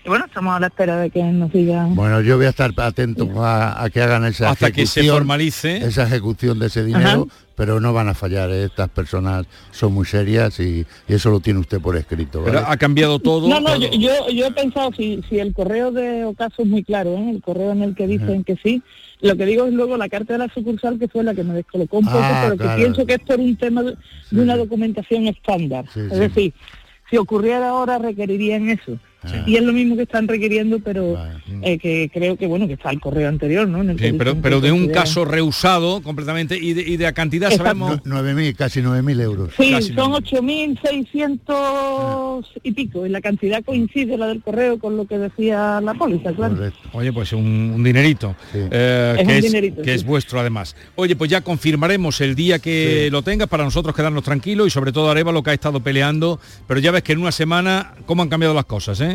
[0.04, 1.94] y bueno, estamos a la espera de que nos digan.
[1.94, 5.76] Bueno, yo voy a estar atento a, a que hagan esa Hasta que se formalice.
[5.76, 7.44] esa ejecución de ese dinero, Ajá.
[7.60, 8.48] Pero no van a fallar.
[8.50, 8.64] ¿eh?
[8.64, 12.40] Estas personas son muy serias y, y eso lo tiene usted por escrito.
[12.40, 12.52] ¿vale?
[12.54, 13.46] Pero ha cambiado todo.
[13.50, 13.80] No, no, todo.
[13.80, 17.28] yo, yo, yo he pensado, si, si el correo de Ocaso es muy claro, ¿eh?
[17.32, 18.82] el correo en el que dicen que sí,
[19.20, 21.52] lo que digo es luego la carta de la sucursal que fue la que me
[21.52, 22.76] descolocó un poco, Ah, pero claro.
[22.76, 23.94] que pienso que es por un tema de,
[24.30, 25.84] de una documentación estándar.
[25.92, 26.18] Sí, es sí.
[26.18, 26.54] decir,
[27.10, 28.96] si ocurriera ahora requerirían eso.
[29.46, 31.16] Y es lo mismo que están requiriendo, pero
[31.62, 33.82] eh, que creo que bueno que está el correo anterior, ¿no?
[33.82, 37.04] En el que Sí, pero, pero de un caso rehusado completamente y de, y de
[37.04, 37.86] la cantidad Exacto.
[37.86, 38.06] sabemos...
[38.06, 39.50] Nu- 9.000, casi 9.000 euros.
[39.58, 45.06] Sí, Casi son 8.600 y pico, y la cantidad coincide la del correo con lo
[45.06, 46.56] que decía la póliza, claro.
[46.92, 49.96] Oye, pues un, un dinerito, eh, Es que, un es, dinerito, que sí.
[49.96, 50.76] es vuestro además.
[50.96, 54.92] Oye, pues ya confirmaremos el día que lo tengas para nosotros quedarnos tranquilos y sobre
[54.92, 58.22] todo Areva lo que ha estado peleando, pero ya ves que en una semana cómo
[58.22, 59.09] han cambiado las cosas, ¿eh?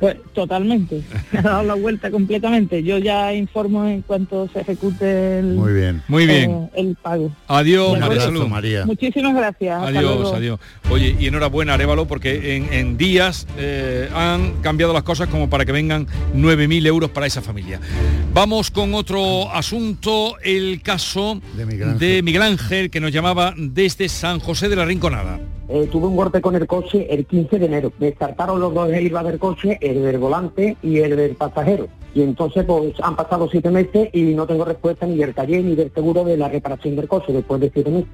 [0.00, 2.82] Pues totalmente, ha dado la vuelta completamente.
[2.82, 6.02] Yo ya informo en cuanto se ejecute el, Muy bien.
[6.08, 6.50] Muy bien.
[6.50, 7.32] eh, el pago.
[7.48, 8.84] Adiós, De María.
[8.86, 9.82] Muchísimas gracias.
[9.82, 10.60] Adiós, adiós.
[10.90, 15.64] Oye, y enhorabuena, Arevalo, porque en, en días eh, han cambiado las cosas como para
[15.64, 17.80] que vengan 9.000 euros para esa familia.
[18.34, 21.40] Vamos con otro asunto, el caso
[21.98, 25.40] de Miguel Ángel, que nos llamaba desde San José de la Rinconada.
[25.68, 27.92] Eh, tuve un golpe con el coche el 15 de enero.
[27.98, 31.88] Me descartaron los dos heridos del coche, el del volante y el del pasajero.
[32.14, 35.74] Y entonces pues han pasado siete meses y no tengo respuesta ni del taller ni
[35.74, 38.08] del seguro de la reparación del coche después de siete meses.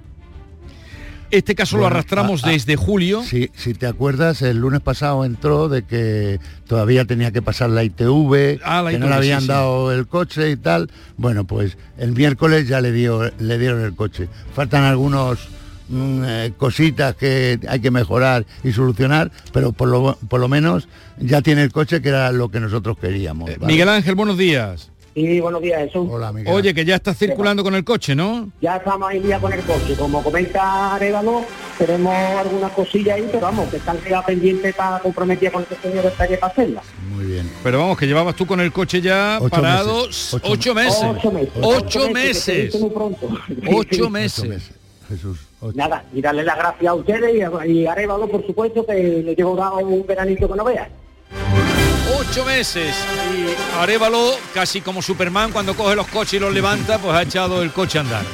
[1.31, 3.23] Este caso lo arrastramos desde julio.
[3.23, 7.85] Si, si te acuerdas, el lunes pasado entró de que todavía tenía que pasar la
[7.85, 9.53] ITV, Ah, la que no le habían sí, sí.
[9.53, 10.91] dado el coche y tal.
[11.17, 14.29] Bueno, pues el miércoles ya le, dio, le dieron el coche.
[14.55, 15.49] Faltan algunos
[15.93, 20.88] mm, eh, cositas que hay que mejorar y solucionar, pero por lo, por lo menos
[21.18, 23.49] ya tiene el coche que era lo que nosotros queríamos.
[23.59, 23.72] ¿vale?
[23.72, 24.88] Miguel Ángel, buenos días.
[25.14, 26.09] Sí, buenos días, Jesús.
[26.11, 26.55] Hola, Miguel.
[26.55, 28.51] Oye, que ya estás circulando con el coche, ¿no?
[28.62, 29.95] Ya estamos ahí día con el coche.
[29.99, 31.45] Como comenta Arevalo,
[31.76, 36.07] tenemos algunas cosillas ahí, pero vamos, que están quedadas pendientes para comprometida con este señor
[36.07, 36.82] esta que para hacerla.
[37.14, 37.51] Muy bien.
[37.62, 40.32] Pero vamos, que llevabas tú con el coche ya Ocho parado meses.
[40.32, 41.05] ocho, Ocho meses.
[41.05, 41.61] Ocho meses.
[41.61, 42.74] Ocho meses.
[43.68, 44.70] Ocho meses.
[45.11, 45.38] Jesús.
[45.75, 48.95] Nada, y darle las gracias a ustedes y a, y a Arevalo, por supuesto, que
[48.95, 50.89] le llevo dado un veranito que no veas.
[52.19, 52.95] Ocho meses.
[53.33, 57.63] Y Arevalo, casi como Superman, cuando coge los coches y los levanta, pues ha echado
[57.63, 58.25] el coche a andar.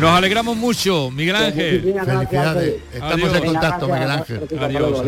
[0.00, 1.80] Nos alegramos mucho, Miguel Ángel.
[2.04, 2.74] Felicidades.
[2.94, 3.34] Estamos Adiós.
[3.36, 4.40] en contacto, Miguel Ángel.
[4.60, 5.02] Adiós.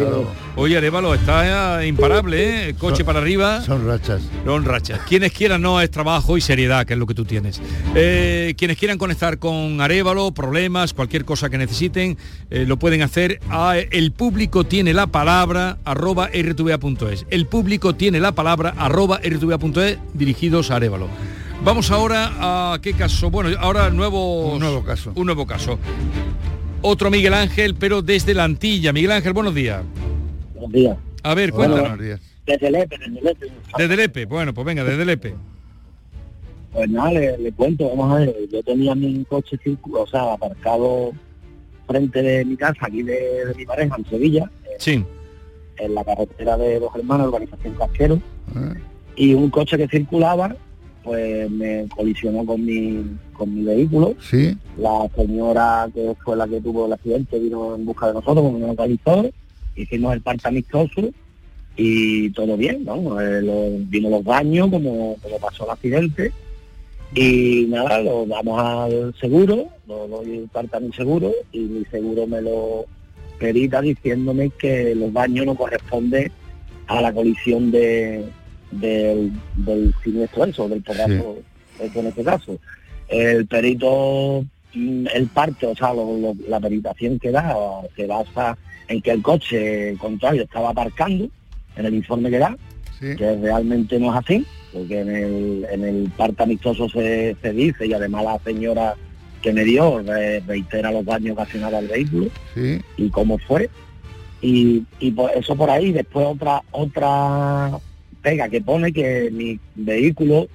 [0.57, 2.75] Oye, Arevalo, está imparable, ¿eh?
[2.75, 3.61] Coche Son- para arriba.
[3.63, 4.21] Son rachas.
[4.45, 4.99] Son rachas.
[5.09, 7.63] Quienes quieran, no, es trabajo y seriedad, que es lo que tú tienes.
[7.95, 12.19] Eh, quienes quieran conectar con Arevalo, problemas, cualquier cosa que necesiten,
[12.51, 17.27] eh, lo pueden hacer a el público tiene la palabra arroba rtva.es.
[17.31, 21.09] El público tiene la palabra arroba rtva.es dirigidos a Arevalo.
[21.63, 22.31] Vamos ahora
[22.75, 23.31] a qué caso.
[23.31, 25.13] Bueno, ahora nuevo Un nuevo caso.
[25.15, 25.79] Un nuevo caso.
[26.83, 28.93] Otro Miguel Ángel, pero desde la Antilla.
[28.93, 29.83] Miguel Ángel, buenos días.
[30.55, 30.97] Buenos días.
[31.23, 31.89] A ver, cuéntanos.
[31.89, 32.21] buenos días.
[32.47, 33.47] Desde Lepe, desde Lepe.
[33.77, 34.25] Desde Lepe.
[34.25, 35.35] Bueno, pues venga, desde Lepe.
[36.73, 39.59] Pues nada, le, le cuento, vamos a ver, yo tenía mi coche
[39.93, 41.11] o sea, aparcado
[41.89, 45.05] frente de mi casa, aquí de, de mi pareja, en Sevilla, Sí.
[45.79, 48.15] en la carretera de Dos Hermanos, urbanización Casquero,
[48.55, 48.75] ¿Eh?
[49.17, 50.55] y un coche que circulaba,
[51.03, 54.15] pues me colisionó con mi, con mi vehículo.
[54.21, 54.57] Sí.
[54.79, 58.59] La señora que fue la que tuvo el accidente vino en busca de nosotros, como
[58.59, 59.29] nos localizó,
[59.77, 61.09] hicimos el parte amistoso
[61.77, 63.21] y todo bien, ¿no?
[63.21, 66.33] Eh, lo- vino los daños, como, como pasó el accidente,
[67.15, 71.85] y nada, lo damos al seguro, lo doy el parte a mi seguro, y mi
[71.87, 72.85] seguro me lo
[73.39, 76.31] perita diciéndome que los daños no corresponden
[76.87, 78.25] a la colisión de,
[78.71, 81.39] del, del siniestro eso, del porrazo,
[81.81, 82.59] eso en este caso.
[83.09, 84.45] El perito,
[84.75, 87.55] mm, el parte, o sea, lo- lo- la peritación que da
[87.97, 88.57] se basa
[88.89, 91.29] en que el coche contrario estaba aparcando,
[91.77, 92.57] en el informe que da,
[93.01, 93.17] Sí.
[93.17, 97.87] que realmente no es así, porque en el, en el parte amistoso se, se dice
[97.87, 98.95] y además la señora
[99.43, 102.79] que me dio re- reitera los daños ocasionados al vehículo Sí.
[102.99, 103.71] y cómo fue.
[104.43, 107.71] Y, y por eso por ahí, después otra otra
[108.23, 110.49] pega que pone que mi vehículo,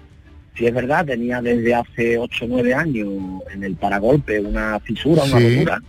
[0.58, 3.08] si es verdad, tenía desde hace 8 o 9 años
[3.54, 5.56] en el paragolpe una fisura, una Sí.
[5.58, 5.82] rotura,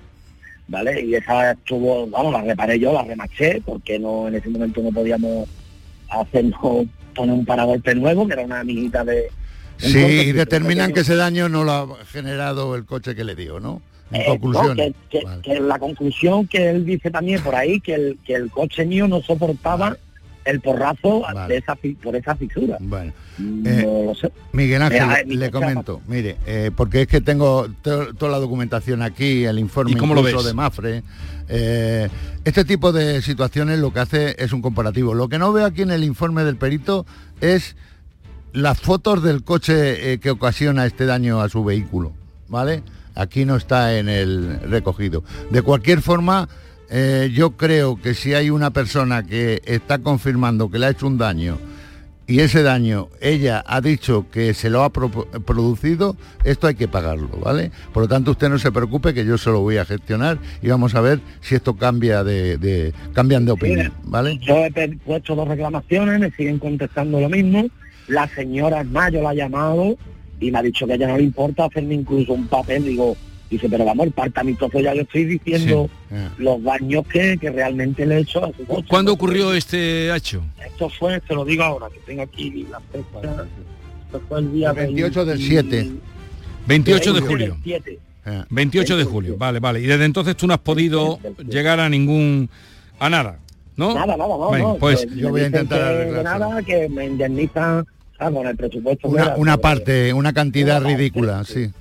[0.69, 1.01] ¿vale?
[1.03, 4.91] Y esa estuvo, vamos, la reparé yo, la remaché, porque no en ese momento no
[4.91, 5.49] podíamos
[6.09, 9.29] hacernos poner un paragolpe nuevo, que era una amiguita de...
[9.85, 13.35] un Sí, y determinan que- ese daño no lo ha generado el coche que le
[13.35, 13.81] dio, ¿no?
[14.13, 14.69] En eh, conclusión.
[14.69, 18.35] no, que, que- que la conclusión que él dice también por ahí, que el, que
[18.35, 19.97] el coche mío no soportaba
[20.47, 22.77] el porrazo de esa, fi- por esa fisura.
[22.81, 24.31] Bueno, no eh, lo sé.
[24.53, 29.03] Miguel Ángel, Eh, le comento, mire, eh, porque es que tengo to- toda la documentación
[29.03, 30.47] aquí, el informe ¿Y cómo lo incluso ves?
[30.47, 31.03] de Mafre.
[31.49, 32.09] eh,
[32.45, 35.15] este tipo de situaciones lo que hace es un comparativo.
[35.15, 37.05] Lo que no veo aquí en el informe del perito
[37.41, 37.77] es
[38.53, 42.13] las fotos del coche eh, que ocasiona este daño a su vehículo,
[42.49, 42.83] ¿vale?
[43.15, 45.25] Aquí no está en el recogido.
[45.51, 46.49] De cualquier forma,
[46.91, 51.07] eh, yo creo que si hay una persona que está confirmando que le ha hecho
[51.07, 51.59] un daño
[52.29, 55.11] y ese daño ella ha dicho que se lo ha pro-
[55.47, 57.71] producido, esto hay que pagarlo, ¿vale?
[57.93, 60.69] Por lo tanto, usted no se preocupe que yo se lo voy a gestionar y
[60.69, 64.39] vamos a ver si esto cambia de, de- cambian de opinión, ¿vale?
[64.39, 67.69] Yo he puesto dos reclamaciones, me siguen contestando lo mismo.
[68.09, 69.97] La señora en mayo la ha llamado
[70.41, 72.85] y me ha dicho que a ella no le importa hacerme incluso un papel.
[72.85, 73.17] Digo,
[73.51, 75.89] dice, pero vamos, el parte amistoso ya yo estoy diciendo
[76.39, 78.87] los daños que, que realmente le he hecho a su coche.
[78.89, 80.43] ¿Cuándo ocurrió este hecho?
[80.65, 83.45] Esto fue, te lo digo ahora, que tengo aquí la fecha.
[84.07, 85.91] Esto fue el día El 28 del 7.
[86.67, 87.57] 28 de del julio.
[87.63, 87.99] 7.
[88.51, 89.81] 28 de julio, vale, vale.
[89.81, 92.51] Y desde entonces tú no has podido llegar a ningún...
[92.99, 93.39] a nada,
[93.77, 93.95] ¿no?
[93.95, 94.77] Nada, nada, no, Venga, no.
[94.77, 97.87] pues que me dicen que nada, que me indemnizan
[98.19, 99.09] ah, con el presupuesto.
[99.09, 101.67] Una, era, una parte, una cantidad ridícula, sí.
[101.67, 101.73] Sí,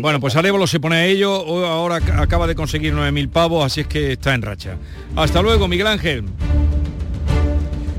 [0.00, 1.32] bueno, pues Alévolo se pone a ello,
[1.66, 4.76] ahora ac- acaba de conseguir 9.000 pavos, así es que está en racha.
[5.16, 6.24] Hasta luego, Miguel Ángel.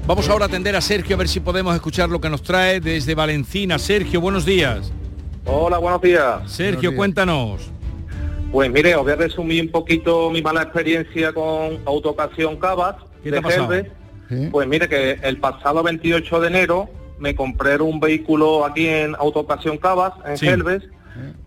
[0.08, 2.80] Vamos ahora a atender a Sergio a ver si podemos escuchar lo que nos trae
[2.80, 3.80] desde Valencina.
[3.80, 4.92] Sergio, buenos días.
[5.46, 6.42] Hola, buenos días.
[6.52, 7.72] Sergio, cuéntanos.
[8.52, 13.32] Pues mire, os voy a resumir un poquito mi mala experiencia con Autocasión Cabas ¿Qué
[13.32, 13.52] te de?
[13.52, 13.86] Gelbes.
[14.52, 19.78] Pues mire que el pasado 28 de enero me compré un vehículo aquí en Autocasión
[19.78, 20.46] Cabas, en Sí.
[20.46, 20.84] Gelbes,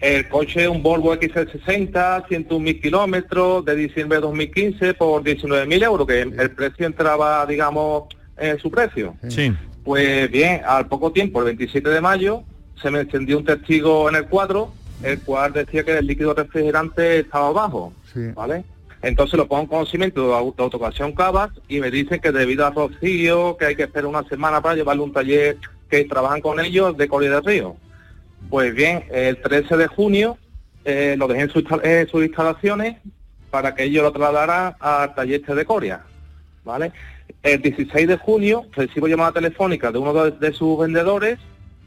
[0.00, 6.06] El coche es un Volvo XC60, 101.000 kilómetros, de diciembre de 2015 por 19.000 euros,
[6.06, 8.04] que el precio entraba, digamos,
[8.36, 9.14] en su precio.
[9.28, 9.52] Sí.
[9.84, 12.42] Pues bien, al poco tiempo, el 27 de mayo,
[12.80, 17.20] se me encendió un testigo en el cuadro, el cual decía que el líquido refrigerante
[17.20, 17.92] estaba bajo,
[18.34, 18.64] ¿vale?
[19.00, 22.66] Entonces lo pongo en conocimiento de au- de autocasión Cavas y me dicen que debido
[22.66, 25.56] a rocío, que hay que esperar una semana para llevarle un taller
[25.88, 27.76] que trabajan con ellos de Coria del Río.
[28.51, 30.39] Pues bien, el 13 de junio
[30.84, 32.97] eh, lo dejé en, su en sus instalaciones
[33.51, 36.01] para que ellos lo trasladaran al taller este de Coria,
[36.64, 36.93] ¿vale?
[37.43, 41.39] El 16 de junio recibo llamada telefónica de uno de, de sus vendedores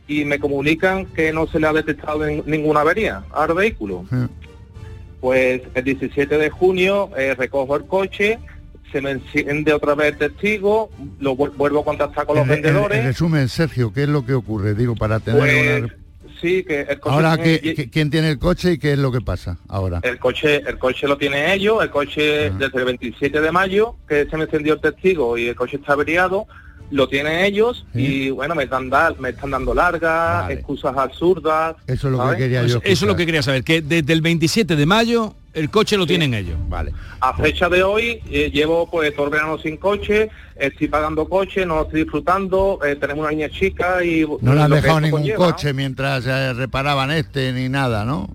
[0.07, 4.05] y me comunican que no se le ha detectado nin- ninguna avería al vehículo.
[5.19, 8.39] Pues el 17 de junio eh, recojo el coche,
[8.91, 10.89] se me enciende otra vez el testigo,
[11.19, 12.99] lo vuel- vuelvo a contactar con los En, en- vendedores.
[12.99, 14.73] en resumen, Sergio, ¿qué es lo que ocurre?
[14.73, 15.95] Digo, para tener Pues, una...
[16.41, 18.99] sí, que el coche, Ahora, tiene- ¿qué- qué- ¿quién tiene el coche y qué es
[18.99, 19.99] lo que pasa ahora?
[20.03, 24.25] el coche el coche lo tiene ellos, el coche desde el 27 de mayo, que
[24.29, 26.47] se me encendió el testigo y el coche está averiado,
[26.89, 31.75] lo tienen ellos y bueno, me están, da- me están dando largas, excusas absurdas.
[31.87, 32.35] Eso es lo ¿sabes?
[32.37, 32.79] que quería yo.
[32.83, 36.05] Eso es lo que quería saber, que desde el 27 de mayo el coche lo
[36.07, 36.55] tienen ellos.
[36.69, 36.93] Vale.
[37.19, 41.65] A fecha de hoy eh, llevo pues todo el verano sin coche, estoy pagando coche,
[41.65, 44.25] no lo estoy disfrutando, eh, tenemos una niña chica y...
[44.41, 45.37] No le han dejado ningún conlleva.
[45.51, 48.29] coche mientras eh, reparaban este ni nada, ¿no?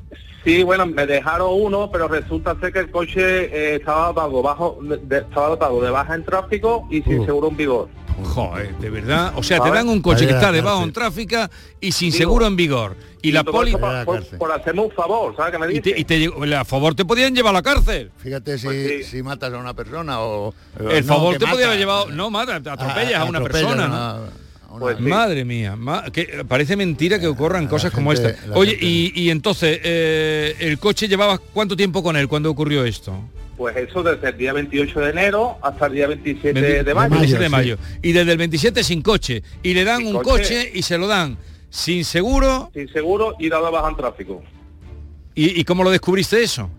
[0.44, 4.78] Sí, bueno, me dejaron uno, pero resulta ser que el coche eh, estaba dotado bajo,
[4.80, 7.24] de, estaba dotado de baja en tráfico y sin Uh.
[7.24, 7.88] seguro en vigor.
[8.24, 9.32] Joder, de verdad.
[9.36, 11.36] O sea, te dan un coche que está debajo en tráfico
[11.80, 12.96] y sin Digo, seguro en vigor.
[13.22, 13.70] Y, la poli...
[13.70, 15.92] eso por, por- por hacerme un favor, ¿sabes qué me Y dice?
[15.94, 18.10] te, y te a favor te podían llevar a la cárcel.
[18.18, 20.54] Fíjate si, Pues si matas a una persona o...
[20.78, 21.66] El no, favor te podía mata.
[21.66, 22.06] haber llevado...
[22.10, 24.74] No, mata, te atropellas a, una persona, ¿no?
[24.74, 25.02] una- Pues sí.
[25.02, 28.34] Madre mía, ma- que parece mentira que ocurran cosas como esta.
[28.54, 33.12] Oye, y, y entonces, eh, ¿el coche llevaba cuánto tiempo con él cuando ocurrió esto?
[33.56, 37.10] Pues eso desde el día 28 de enero hasta el día 27 Veinte- de mayo.
[37.10, 37.78] 27 de mayo.
[38.02, 39.42] Y desde el 27 sin coche.
[39.62, 40.42] Y le dan Sin un coche.
[40.42, 41.38] coche y se lo dan
[41.70, 42.70] sin seguro.
[42.74, 44.42] Sin seguro y dado baja en tráfico.
[45.34, 46.70] ¿Y, y cómo lo descubriste eso?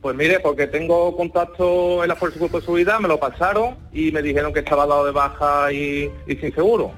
[0.00, 3.76] Pues mire, porque tengo contacto en la Fuerza de Cuerpo de Seguridad, me lo pasaron
[3.92, 6.92] y me dijeron que estaba dado de baja y, y sin seguro.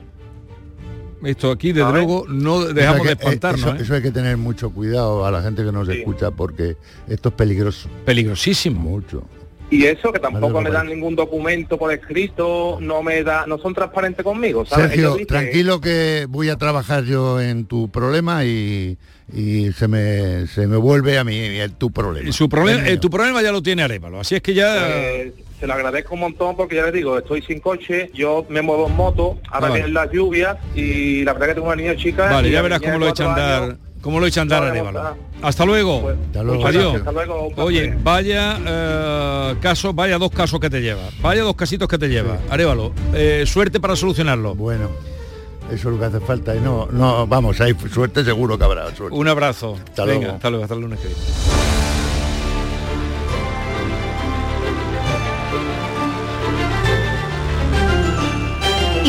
[1.25, 2.05] Esto aquí, desde ¿Sabes?
[2.05, 3.61] luego, no dejamos que- de espantarnos.
[3.67, 3.83] Eso, ¿eh?
[3.83, 6.77] eso hay que tener mucho cuidado a la gente que nos escucha porque
[7.09, 7.89] esto es peligroso.
[8.05, 8.81] Peligrosísimo.
[8.81, 9.25] Mucho.
[9.71, 13.75] Y eso, que tampoco me dan ningún documento por escrito, no me da, no son
[13.75, 14.91] transparentes conmigo, ¿sabes?
[14.91, 18.99] Sergio, dicen- tranquilo que voy a trabajar yo en tu problema y,
[19.33, 22.31] y se, me, se me vuelve a mí el, tu problema.
[22.31, 25.23] Su problema, El eh, tu problema ya lo tiene Arevalo, así es que ya...
[25.25, 28.61] Pues, se lo agradezco un montón porque ya les digo, estoy sin coche, yo me
[28.63, 29.75] muevo en moto, ahora Ah, vale.
[29.75, 32.31] vienen las lluvias y la verdad que tengo una niña chica.
[32.31, 35.17] Vale, ya verás cómo lo echan cuatro andar, cómo lo echan andar.
[35.43, 36.01] Hasta luego.
[36.03, 36.67] Pues, luego.
[36.67, 36.83] Adiós.
[36.93, 37.49] gracias, hasta luego.
[37.57, 42.09] Oye, vaya eh, caso, vaya dos casos que te lleva, vaya dos casitos que te
[42.09, 42.39] lleva.
[42.51, 44.55] Arevalo, eh, suerte para solucionarlo.
[44.55, 44.89] Bueno,
[45.71, 46.55] eso es lo que hace falta.
[46.57, 49.17] Y no, no, vamos, hay suerte seguro que habrá suerte.
[49.17, 49.79] Un abrazo.
[49.89, 50.35] Hasta Venga, luego.
[50.37, 51.84] hasta luego, hasta el lunes que viene.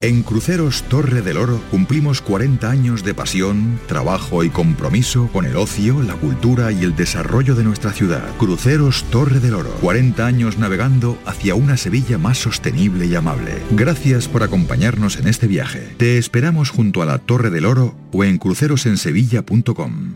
[0.00, 5.56] En Cruceros Torre del Oro cumplimos 40 años de pasión, trabajo y compromiso con el
[5.56, 8.22] ocio, la cultura y el desarrollo de nuestra ciudad.
[8.36, 13.60] Cruceros Torre del Oro, 40 años navegando hacia una Sevilla más sostenible y amable.
[13.72, 15.92] Gracias por acompañarnos en este viaje.
[15.96, 20.14] Te esperamos junto a la Torre del Oro o en crucerosensevilla.com.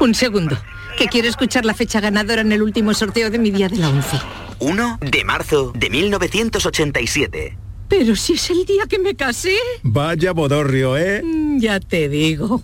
[0.00, 0.58] Un segundo.
[0.96, 3.90] que quiero escuchar la fecha ganadora en el último sorteo de mi día de la
[3.90, 4.16] 11.
[4.60, 7.58] 1 de marzo de 1987.
[7.92, 9.54] Pero si es el día que me casé.
[9.82, 11.22] Vaya bodorrio, ¿eh?
[11.22, 12.62] Mm, Ya te digo.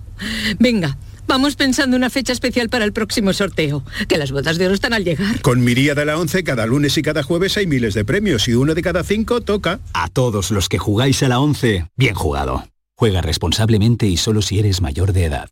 [0.59, 3.85] Venga, vamos pensando una fecha especial para el próximo sorteo.
[4.09, 5.43] Que las bodas de oro están al llegar.
[5.43, 8.49] Con mi día de la 11 cada lunes y cada jueves hay miles de premios
[8.49, 9.81] y uno de cada cinco toca.
[9.93, 12.66] A todos los que jugáis a la 11, bien jugado.
[12.97, 15.51] Juega responsablemente y solo si eres mayor de edad.